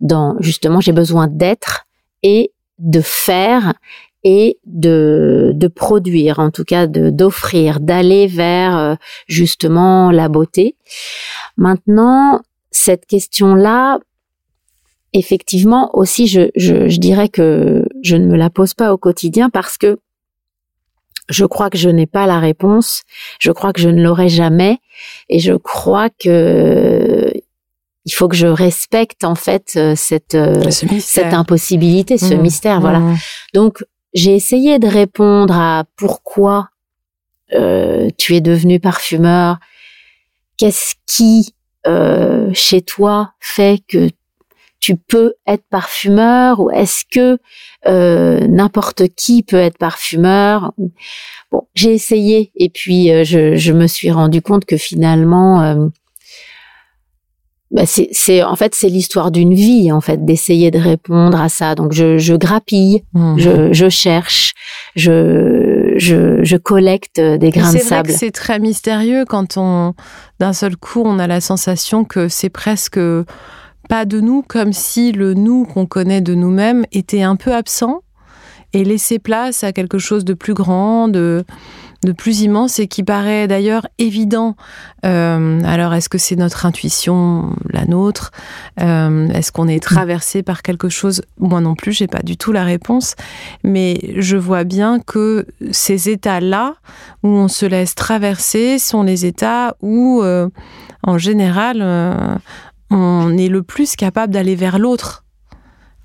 [0.00, 1.86] dans justement, j'ai besoin d'être
[2.22, 3.74] et de faire
[4.22, 8.94] et de, de produire, en tout cas d'offrir, d'aller vers euh,
[9.28, 10.76] justement la beauté.
[11.56, 13.98] Maintenant, cette question-là,
[15.12, 19.48] effectivement aussi, je, je, je dirais que je ne me la pose pas au quotidien
[19.48, 19.98] parce que
[21.30, 23.02] je crois que je n'ai pas la réponse,
[23.38, 24.78] je crois que je ne l'aurai jamais,
[25.28, 27.19] et je crois que
[28.10, 32.40] il faut que je respecte en fait euh, cette euh, cette impossibilité, ce mmh.
[32.40, 32.98] mystère, voilà.
[32.98, 33.18] Mmh.
[33.54, 33.84] Donc
[34.14, 36.70] j'ai essayé de répondre à pourquoi
[37.52, 39.58] euh, tu es devenu parfumeur,
[40.56, 41.54] qu'est-ce qui
[41.86, 44.10] euh, chez toi fait que
[44.80, 47.38] tu peux être parfumeur ou est-ce que
[47.86, 50.72] euh, n'importe qui peut être parfumeur
[51.52, 55.86] Bon, j'ai essayé et puis euh, je, je, me suis rendu compte que finalement, euh,
[57.70, 61.74] bah c'est en fait c'est l'histoire d'une vie en fait d'essayer de répondre à ça.
[61.74, 63.38] Donc je, je grappille, mmh.
[63.38, 64.54] je, je, cherche,
[64.96, 68.10] je, je, je collecte des grains de sable.
[68.10, 69.94] C'est très mystérieux quand on
[70.40, 72.98] d'un seul coup on a la sensation que c'est presque
[73.90, 78.02] pas de nous, comme si le nous qu'on connaît de nous-mêmes était un peu absent
[78.72, 81.44] et laissait place à quelque chose de plus grand, de,
[82.04, 84.56] de plus immense et qui paraît d'ailleurs évident.
[85.04, 88.30] Euh, alors, est-ce que c'est notre intuition, la nôtre?
[88.80, 91.22] Euh, Est-ce qu'on est traversé par quelque chose?
[91.38, 93.16] Moi non plus, j'ai pas du tout la réponse,
[93.64, 96.74] mais je vois bien que ces états-là
[97.22, 100.48] où on se laisse traverser sont les états où, euh,
[101.02, 101.82] en général,
[102.90, 105.24] on est le plus capable d'aller vers l'autre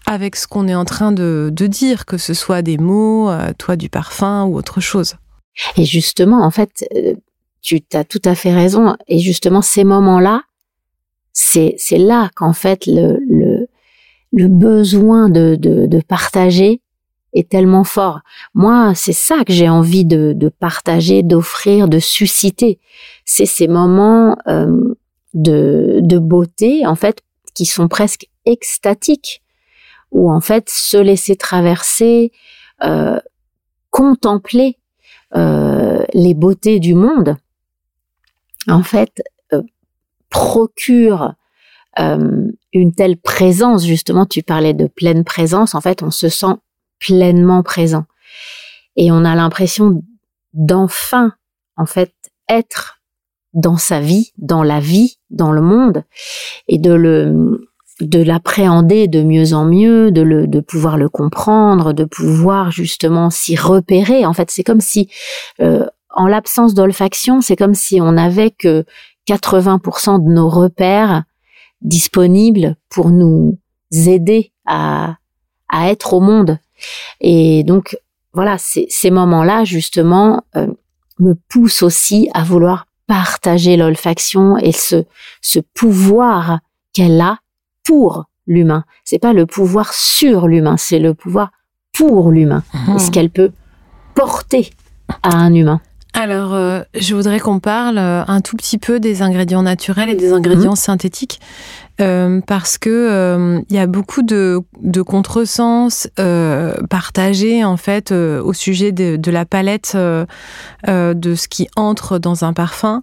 [0.05, 3.75] avec ce qu'on est en train de, dire, que ce soit des mots, euh, toi
[3.75, 5.15] du parfum ou autre chose.
[5.77, 7.15] Et justement, en fait, euh,
[7.61, 8.95] tu as tout à fait raison.
[9.07, 10.43] Et justement, ces moments-là,
[11.33, 13.19] c'est là qu'en fait le,
[14.31, 16.81] le, besoin de, de, partager
[17.33, 18.21] est tellement fort.
[18.53, 22.79] Moi, c'est ça que j'ai envie de, de partager, d'offrir, de susciter.
[23.25, 24.95] C'est ces moments euh,
[25.33, 27.21] de, de beauté, en fait,
[27.53, 29.41] qui sont presque extatiques,
[30.11, 32.31] ou en fait se laisser traverser,
[32.83, 33.19] euh,
[33.89, 34.77] contempler
[35.33, 37.37] les beautés du monde,
[38.67, 39.21] en fait,
[39.53, 39.61] euh,
[40.29, 41.33] procure
[41.99, 46.55] euh, une telle présence, justement, tu parlais de pleine présence, en fait, on se sent
[46.99, 48.05] pleinement présent.
[48.95, 50.03] Et on a l'impression
[50.53, 51.33] d'enfin,
[51.77, 52.13] en fait,
[52.49, 53.01] être
[53.53, 56.03] dans sa vie, dans la vie, dans le monde,
[56.67, 57.69] et de le
[58.01, 63.29] de l'appréhender de mieux en mieux, de le de pouvoir le comprendre, de pouvoir justement
[63.29, 64.25] s'y repérer.
[64.25, 65.09] En fait, c'est comme si
[65.61, 68.85] euh, en l'absence d'olfaction, c'est comme si on n'avait que
[69.27, 71.23] 80% de nos repères
[71.81, 73.57] disponibles pour nous
[73.91, 75.15] aider à
[75.69, 76.59] à être au monde.
[77.21, 77.97] Et donc
[78.33, 80.67] voilà, ces moments-là justement euh,
[81.19, 85.05] me poussent aussi à vouloir partager l'olfaction et ce,
[85.41, 86.59] ce pouvoir
[86.93, 87.39] qu'elle a
[87.85, 88.83] pour l'humain.
[89.03, 91.51] C'est pas le pouvoir sur l'humain, c'est le pouvoir
[91.93, 92.63] pour l'humain.
[92.87, 92.99] Mmh.
[92.99, 93.51] ce qu'elle peut
[94.13, 94.71] porter
[95.23, 95.81] à un humain.
[96.13, 100.15] Alors, euh, je voudrais qu'on parle euh, un tout petit peu des ingrédients naturels et
[100.15, 100.77] des ingrédients mmh.
[100.77, 101.41] synthétiques.
[102.01, 108.11] Euh, parce que euh, il y a beaucoup de, de contresens euh, partagés en fait
[108.11, 110.25] euh, au sujet de, de la palette euh,
[110.85, 113.01] de ce qui entre dans un parfum.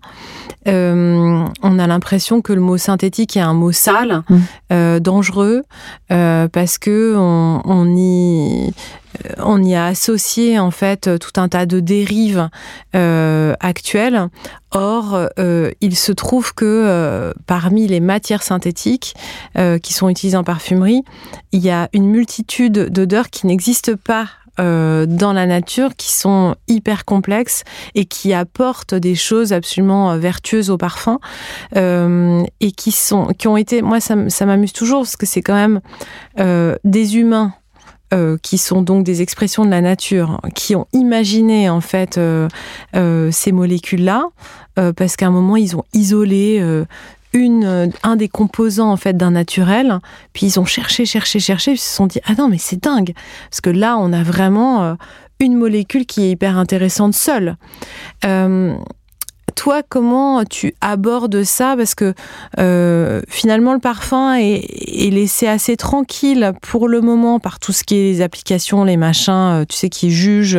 [0.66, 4.98] on a l'impression que le mot synthétique est un mot sale, mmh.
[5.00, 5.62] dangereux,
[6.08, 8.72] parce que on, on y
[9.38, 12.48] on y a associé en fait tout un tas de dérives
[12.94, 14.28] euh, actuelles.
[14.70, 19.14] Or, euh, il se trouve que euh, parmi les matières synthétiques
[19.82, 21.02] qui sont utilisées en parfumerie,
[21.52, 27.06] il y a une multitude d'odeurs qui n'existent pas dans la nature qui sont hyper
[27.06, 27.64] complexes
[27.94, 31.18] et qui apportent des choses absolument vertueuses au parfum
[31.74, 35.80] et qui sont ont été moi ça m'amuse toujours parce que c'est quand même
[36.84, 37.54] des humains
[38.12, 42.46] euh, qui sont donc des expressions de la nature, qui ont imaginé en fait euh,
[42.94, 44.26] euh, ces molécules-là,
[44.96, 46.62] parce qu'à un moment ils ont isolé
[47.34, 49.98] une, un des composants en fait d'un naturel.
[50.32, 51.72] Puis ils ont cherché, cherché, cherché.
[51.72, 53.12] Ils se sont dit ah non mais c'est dingue
[53.50, 54.96] parce que là on a vraiment
[55.40, 57.56] une molécule qui est hyper intéressante seule.
[59.52, 61.74] Euh, toi, comment tu abordes ça?
[61.76, 62.14] Parce que
[62.58, 67.96] euh, finalement, le parfum est, laissé assez tranquille pour le moment par tout ce qui
[67.96, 70.58] est les applications, les machins, euh, tu sais, qui jugent.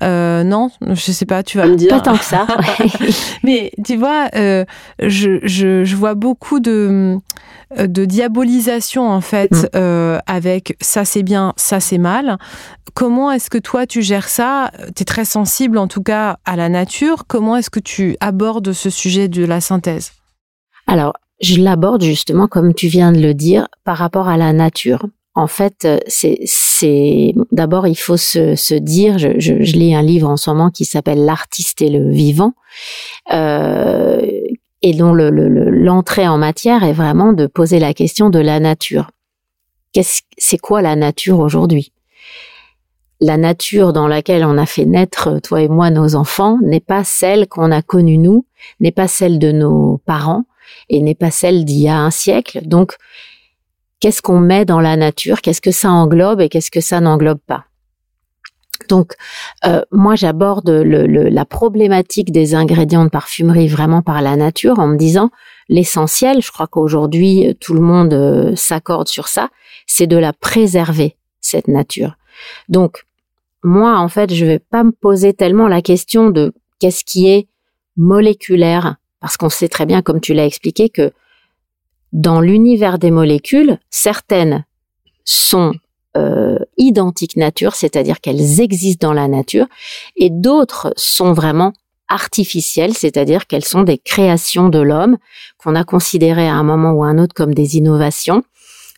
[0.00, 1.90] non, je sais pas, tu vas me dire.
[1.90, 2.46] Pas tant que ça.
[3.42, 7.18] Mais tu vois, je, je, vois beaucoup de
[7.78, 9.66] euh, de diabolisation en fait mm.
[9.74, 12.38] euh, avec ça c'est bien, ça c'est mal.
[12.94, 14.70] Comment est-ce que toi tu gères ça?
[14.94, 17.24] Tu es très sensible en tout cas à la nature.
[17.26, 20.12] Comment est-ce que tu abordes ce sujet de la synthèse?
[20.86, 25.06] Alors, je l'aborde justement comme tu viens de le dire par rapport à la nature.
[25.34, 29.18] En fait, euh, c'est d'abord il faut se, dire.
[29.18, 32.52] Je, lis un livre en ce moment qui s'appelle L'artiste et le vivant,
[33.32, 34.24] euh,
[34.82, 39.10] et dont l'entrée en matière est vraiment de poser la question de la nature.
[39.92, 41.92] Qu'est-ce, c'est quoi la nature aujourd'hui?
[43.26, 47.04] La nature dans laquelle on a fait naître, toi et moi, nos enfants, n'est pas
[47.04, 48.44] celle qu'on a connue nous,
[48.80, 50.44] n'est pas celle de nos parents,
[50.90, 52.60] et n'est pas celle d'il y a un siècle.
[52.66, 52.96] Donc,
[53.98, 55.40] qu'est-ce qu'on met dans la nature?
[55.40, 57.64] Qu'est-ce que ça englobe et qu'est-ce que ça n'englobe pas?
[58.90, 59.14] Donc,
[59.64, 64.98] euh, moi, j'aborde la problématique des ingrédients de parfumerie vraiment par la nature en me
[64.98, 65.30] disant
[65.70, 69.48] l'essentiel, je crois qu'aujourd'hui tout le monde euh, s'accorde sur ça,
[69.86, 72.18] c'est de la préserver cette nature.
[72.68, 73.06] Donc,
[73.64, 77.48] moi, en fait, je vais pas me poser tellement la question de qu'est-ce qui est
[77.96, 81.12] moléculaire, parce qu'on sait très bien, comme tu l'as expliqué, que
[82.12, 84.64] dans l'univers des molécules, certaines
[85.24, 85.72] sont
[86.16, 89.66] euh, identiques nature, c'est-à-dire qu'elles existent dans la nature,
[90.16, 91.72] et d'autres sont vraiment
[92.08, 95.16] artificielles, c'est-à-dire qu'elles sont des créations de l'homme
[95.56, 98.44] qu'on a considérées à un moment ou à un autre comme des innovations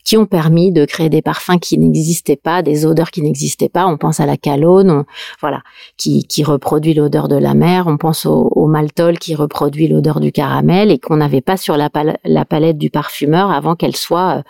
[0.07, 3.87] qui ont permis de créer des parfums qui n'existaient pas, des odeurs qui n'existaient pas.
[3.87, 5.05] On pense à la calone,
[5.41, 5.63] voilà,
[5.97, 7.89] qui, qui reproduit l'odeur de la mer.
[7.89, 11.77] On pense au, au maltol qui reproduit l'odeur du caramel et qu'on n'avait pas sur
[11.77, 11.91] la,
[12.25, 14.45] la, palette du parfumeur avant qu'elle soit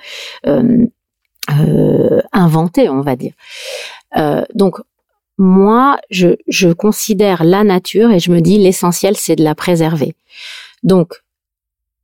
[0.46, 0.86] euh, euh
[1.50, 3.32] euh, inventé, on va dire.
[4.16, 4.80] Euh, donc
[5.38, 10.16] moi, je, je considère la nature et je me dis l'essentiel, c'est de la préserver.
[10.82, 11.22] Donc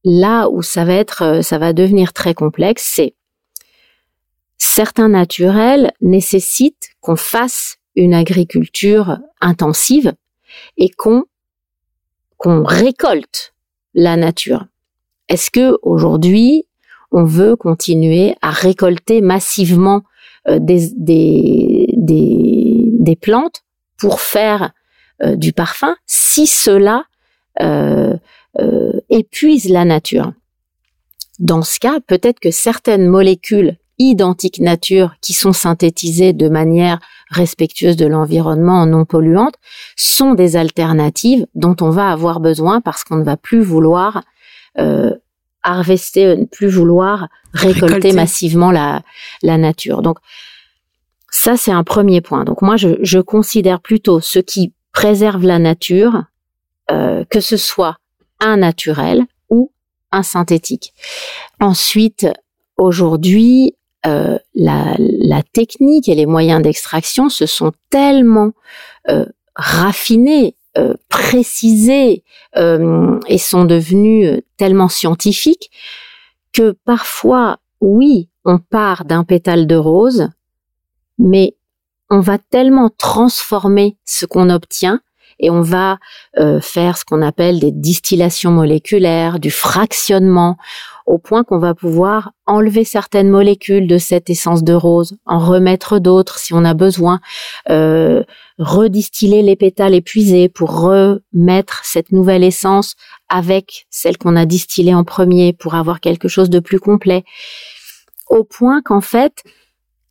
[0.04, 3.14] là où ça va être, euh, ça va devenir très complexe, c'est
[4.74, 10.14] certains naturels nécessitent qu'on fasse une agriculture intensive
[10.78, 11.24] et qu'on
[12.64, 13.52] récolte
[13.92, 14.64] la nature.
[15.28, 16.64] Est-ce que aujourd'hui
[17.10, 20.04] on veut continuer à récolter massivement
[20.48, 21.86] euh, des,
[23.20, 23.64] plantes
[23.98, 24.72] pour faire
[25.22, 27.04] euh, du parfum si cela
[27.60, 28.16] euh,
[29.10, 30.32] épuise la nature?
[31.38, 36.98] Dans ce cas, peut-être que certaines molécules identiques nature qui sont synthétisées de manière
[37.30, 39.54] respectueuse de l'environnement, non polluante,
[39.96, 44.22] sont des alternatives dont on va avoir besoin parce qu'on ne va plus vouloir
[45.62, 49.02] harvester, euh, ne plus vouloir récolter, massivement la,
[49.42, 50.02] la nature.
[50.02, 50.18] Donc
[51.30, 52.44] ça, c'est un premier point.
[52.44, 56.24] Donc moi, je, je considère plutôt ce qui préserve la nature,
[56.90, 57.96] euh, que ce soit
[58.40, 59.70] un naturel ou
[60.10, 60.92] un synthétique.
[61.60, 62.26] Ensuite,
[62.76, 63.74] aujourd'hui,
[64.06, 68.52] euh, la, la, technique et les moyens d'extraction se sont tellement
[69.08, 72.24] euh, raffinés euh, précisés
[72.56, 75.70] euh, et sont devenus euh, tellement scientifiques
[76.54, 80.30] que parfois, oui, on part d'un pétale de rose,
[81.18, 81.56] mais
[82.08, 85.02] on va tellement transformer ce qu'on obtient
[85.38, 85.98] et on va
[86.60, 90.56] faire ce qu'on appelle des distillations moléculaires, du fractionnement,
[91.06, 95.98] au point qu'on va pouvoir enlever certaines molécules de cette essence de rose, en remettre
[95.98, 97.20] d'autres si on a besoin,
[97.70, 98.22] euh,
[98.58, 102.94] redistiller les pétales épuisés pour remettre cette nouvelle essence
[103.28, 107.24] avec celle qu'on a distillée en premier pour avoir quelque chose de plus complet.
[108.28, 109.42] Au point qu'en fait,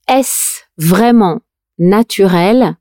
[0.07, 1.39] est-ce vraiment
[1.79, 2.75] naturel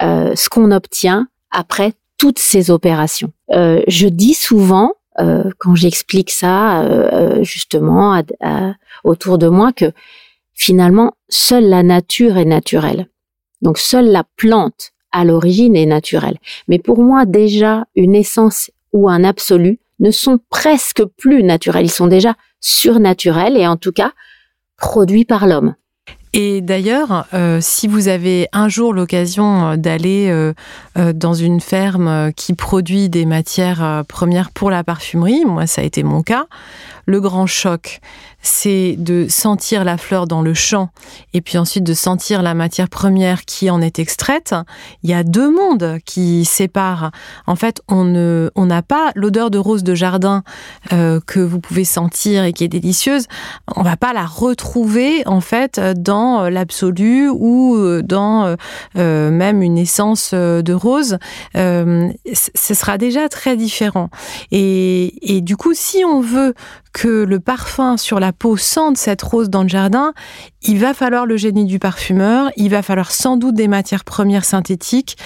[0.00, 3.32] euh, ce qu'on obtient après toutes ces opérations?
[3.52, 8.22] Euh, Je dis souvent euh, quand j'explique ça euh, euh, justement
[9.04, 9.92] autour de moi que
[10.54, 13.08] finalement seule la nature est naturelle.
[13.60, 16.38] Donc seule la plante à l'origine est naturelle.
[16.68, 21.86] Mais pour moi déjà une essence ou un absolu ne sont presque plus naturels.
[21.86, 24.12] Ils sont déjà surnaturels et en tout cas
[24.76, 25.74] produits par l'homme.
[26.32, 30.52] Et d'ailleurs, euh, si vous avez un jour l'occasion euh, d'aller euh,
[31.12, 36.02] dans une ferme qui produit des matières premières pour la parfumerie, moi ça a été
[36.02, 36.46] mon cas,
[37.06, 38.00] le grand choc,
[38.40, 40.90] c'est de sentir la fleur dans le champ
[41.34, 44.54] et puis ensuite de sentir la matière première qui en est extraite.
[45.02, 47.10] Il y a deux mondes qui séparent.
[47.46, 50.44] En fait, on ne, on n'a pas l'odeur de rose de jardin
[50.92, 53.26] euh, que vous pouvez sentir et qui est délicieuse.
[53.74, 58.56] On va pas la retrouver en fait dans l'absolu ou euh, dans
[58.96, 61.18] euh, même une essence de rose.
[61.54, 64.10] ce sera déjà très différent.
[64.52, 66.54] Et, et du coup, si on veut
[66.92, 70.12] que le parfum sur la peau sente cette rose dans le jardin,
[70.62, 74.44] il va falloir le génie du parfumeur, il va falloir sans doute des matières premières
[74.44, 75.16] synthétiques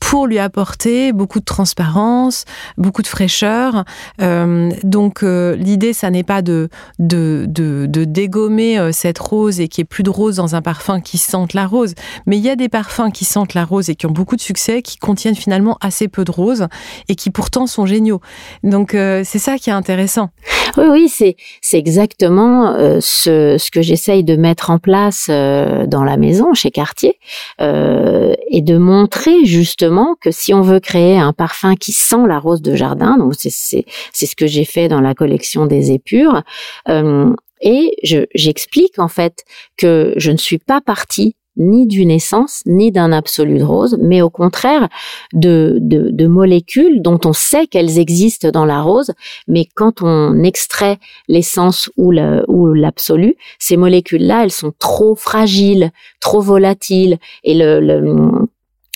[0.00, 2.44] pour lui apporter beaucoup de transparence,
[2.78, 3.84] beaucoup de fraîcheur.
[4.22, 9.68] Euh, donc euh, l'idée, ça n'est pas de, de, de, dégommer euh, cette rose et
[9.68, 11.94] qu'il n'y ait plus de rose dans un parfum qui sente la rose,
[12.26, 14.40] mais il y a des parfums qui sentent la rose et qui ont beaucoup de
[14.40, 16.68] succès, qui contiennent finalement assez peu de rose
[17.08, 18.20] et qui pourtant sont géniaux.
[18.62, 20.30] Donc c'est ça qui est intéressant.
[20.76, 26.04] Oui, oui, c'est c'est exactement ce, ce que j'essaye de mettre en place euh, dans
[26.04, 27.18] la maison chez Cartier
[27.60, 32.38] euh, et de montrer justement que si on veut créer un parfum qui sent la
[32.38, 36.42] rose de jardin, donc c'est c'est ce que j'ai fait dans la collection des épures.
[36.88, 37.90] Euh, et
[38.34, 39.44] j'explique en fait
[39.76, 44.22] que je ne suis pas partie ni d'une essence, ni d'un absolu de rose, mais
[44.22, 44.88] au contraire
[45.32, 49.12] de, de, molécules dont on sait qu'elles existent dans la rose,
[49.46, 55.90] mais quand on extrait l'essence ou l'absolu, ces molécules-là, elles sont trop fragiles,
[56.20, 58.00] trop volatiles, et le, le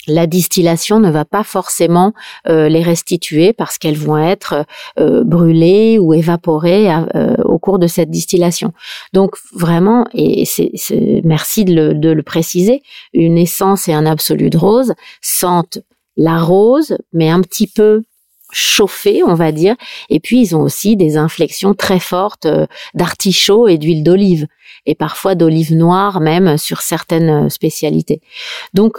[0.06, 2.12] la distillation ne va pas forcément
[2.48, 4.66] euh, les restituer parce qu'elles vont être
[4.98, 8.72] euh, brûlées ou évaporées euh, au cours de cette distillation.
[9.12, 10.72] Donc vraiment, et c'est,
[11.24, 12.82] merci de le, de le, préciser,
[13.12, 15.78] une essence et un absolu de rose sentent
[16.16, 18.02] la rose, mais un petit peu
[18.50, 19.76] chauffée, on va dire.
[20.10, 22.46] Et puis ils ont aussi des inflexions très fortes
[22.94, 24.46] d'artichaut et d'huile d'olive,
[24.84, 28.20] et parfois d'olive noire même sur certaines spécialités.
[28.74, 28.98] Donc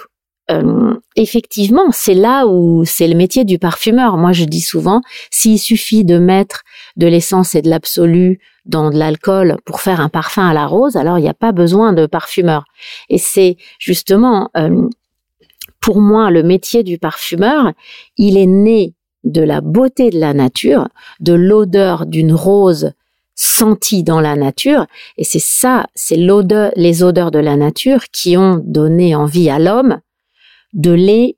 [0.52, 4.18] euh, effectivement, c'est là où c'est le métier du parfumeur.
[4.18, 6.64] Moi, je dis souvent, s'il suffit de mettre
[6.98, 10.96] de l'essence et de l'absolu dans de l'alcool pour faire un parfum à la rose,
[10.96, 12.66] alors il n'y a pas besoin de parfumeur.
[13.10, 14.88] Et c'est justement, euh,
[15.80, 17.72] pour moi, le métier du parfumeur,
[18.18, 20.90] il est né de la beauté de la nature,
[21.22, 22.92] de l'odeur d'une rose
[23.36, 24.86] sentie dans la nature,
[25.18, 29.58] et c'est ça, c'est l'odeur, les odeurs de la nature qui ont donné envie à
[29.58, 30.00] l'homme
[30.74, 31.38] de les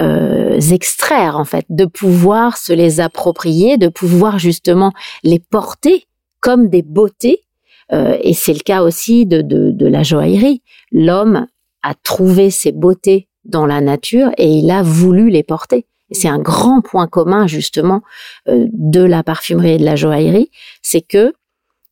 [0.00, 4.92] euh, extraire en fait, de pouvoir se les approprier, de pouvoir justement
[5.22, 6.06] les porter
[6.40, 7.42] comme des beautés.
[7.92, 10.62] Euh, et c'est le cas aussi de, de, la joaillerie.
[10.92, 11.46] L'homme
[11.82, 15.86] a trouvé ses beautés dans la nature et il a voulu les porter.
[16.10, 18.02] C'est un grand point commun justement
[18.48, 20.50] euh, de la parfumerie et de la joaillerie,
[20.80, 21.34] c'est que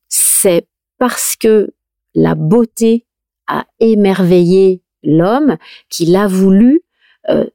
[0.09, 0.67] c'est
[0.97, 1.73] parce que
[2.13, 3.05] la beauté
[3.47, 5.57] a émerveillé l'homme
[5.89, 6.81] qu'il a voulu
[7.29, 7.45] euh,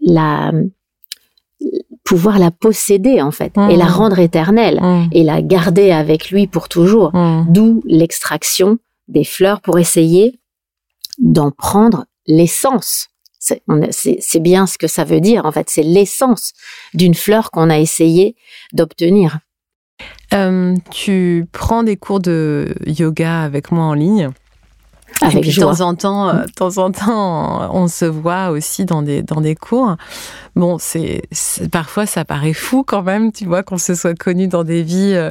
[0.00, 0.52] la
[2.04, 3.88] pouvoir la posséder en fait et la mmh.
[3.88, 5.08] rendre éternelle mmh.
[5.12, 7.14] et la garder avec lui pour toujours.
[7.14, 7.46] Mmh.
[7.48, 10.40] D'où l'extraction des fleurs pour essayer
[11.18, 13.08] d'en prendre l'essence.
[13.38, 16.52] C'est bien ce que ça veut dire en fait, c'est l'essence
[16.94, 18.36] d'une fleur qu'on a essayé
[18.72, 19.38] d'obtenir.
[20.32, 24.30] Euh, tu prends des cours de yoga avec moi en ligne.
[25.20, 29.02] Avec de temps en temps, euh, de temps en temps, on se voit aussi dans
[29.02, 29.96] des dans des cours.
[30.56, 31.22] Bon, c'est
[31.70, 35.14] parfois ça paraît fou quand même, tu vois, qu'on se soit connu dans des vies
[35.14, 35.30] euh,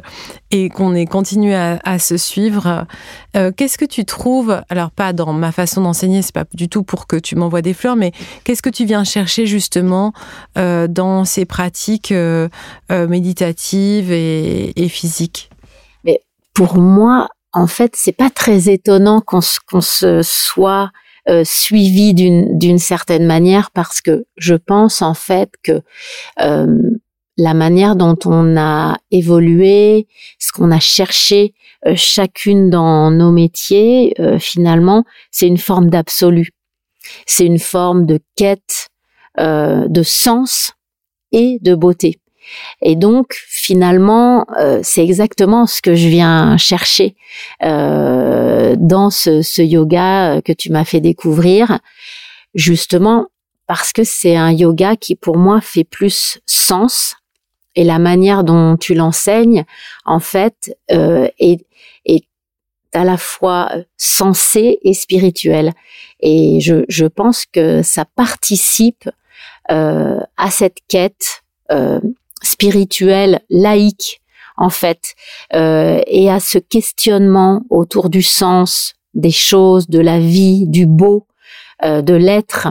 [0.50, 2.86] et qu'on ait continué à, à se suivre.
[3.36, 6.82] Euh, qu'est-ce que tu trouves Alors pas dans ma façon d'enseigner, c'est pas du tout
[6.82, 8.12] pour que tu m'envoies des fleurs, mais
[8.44, 10.12] qu'est-ce que tu viens chercher justement
[10.56, 12.14] dans ces pratiques
[12.90, 15.50] méditatives et, et physiques?
[16.04, 16.20] Mais
[16.54, 20.90] pour moi, en fait, c'est pas très étonnant qu'on se soit
[21.28, 25.80] euh, suivi d'une certaine manière parce que je pense en fait que
[26.40, 26.76] euh,
[27.36, 30.08] la manière dont on a évolué,
[30.40, 31.54] ce qu'on a cherché
[31.86, 36.50] euh, chacune dans nos métiers, finalement, c'est une forme d'absolu.
[37.26, 38.88] C'est une forme de quête
[39.38, 40.72] de sens
[41.32, 42.21] et de beauté.
[42.80, 47.16] Et donc, finalement, euh, c'est exactement ce que je viens chercher
[47.62, 51.78] euh, dans ce, ce, yoga que tu m'as fait découvrir,
[52.54, 53.28] justement
[53.66, 57.16] parce que c'est un yoga qui, pour moi, fait plus sens.
[57.74, 59.64] Et la manière dont tu l'enseignes,
[60.04, 61.64] en fait, euh, est,
[62.04, 62.26] est
[62.92, 65.72] à la fois sensé et spirituel.
[66.20, 69.08] Et je, je pense que ça participe
[69.70, 72.00] euh, à cette quête euh,
[72.42, 74.20] spirituelle, laïque,
[74.56, 75.14] en fait,
[75.54, 81.26] euh, et à ce questionnement autour du sens des choses, de la vie, du beau,
[81.84, 82.68] euh, de l'être,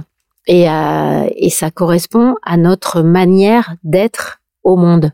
[0.47, 5.11] et, et ça correspond à notre manière d'être au monde.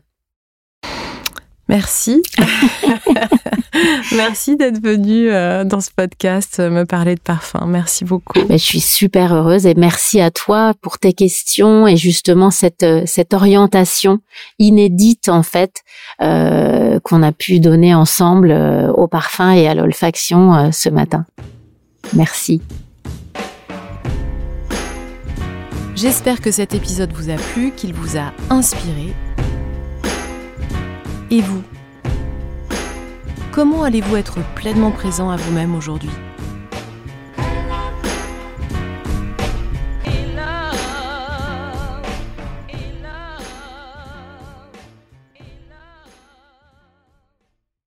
[1.68, 2.22] Merci.
[4.16, 7.66] Merci d'être venu euh, dans ce podcast euh, me parler de parfum.
[7.66, 8.40] Merci beaucoup.
[8.48, 13.02] je suis super heureuse et merci à toi pour tes questions et justement cette, euh,
[13.06, 14.20] cette orientation
[14.58, 15.82] inédite en fait
[16.22, 18.52] euh, qu'on a pu donner ensemble
[18.94, 21.26] au parfum et à l'olfaction ce matin.
[22.14, 22.62] Merci.
[25.94, 29.14] J'espère que cet épisode vous a plu, qu'il vous a inspiré
[31.30, 31.62] et vous?
[33.52, 36.10] Comment allez-vous être pleinement présent à vous-même aujourd'hui?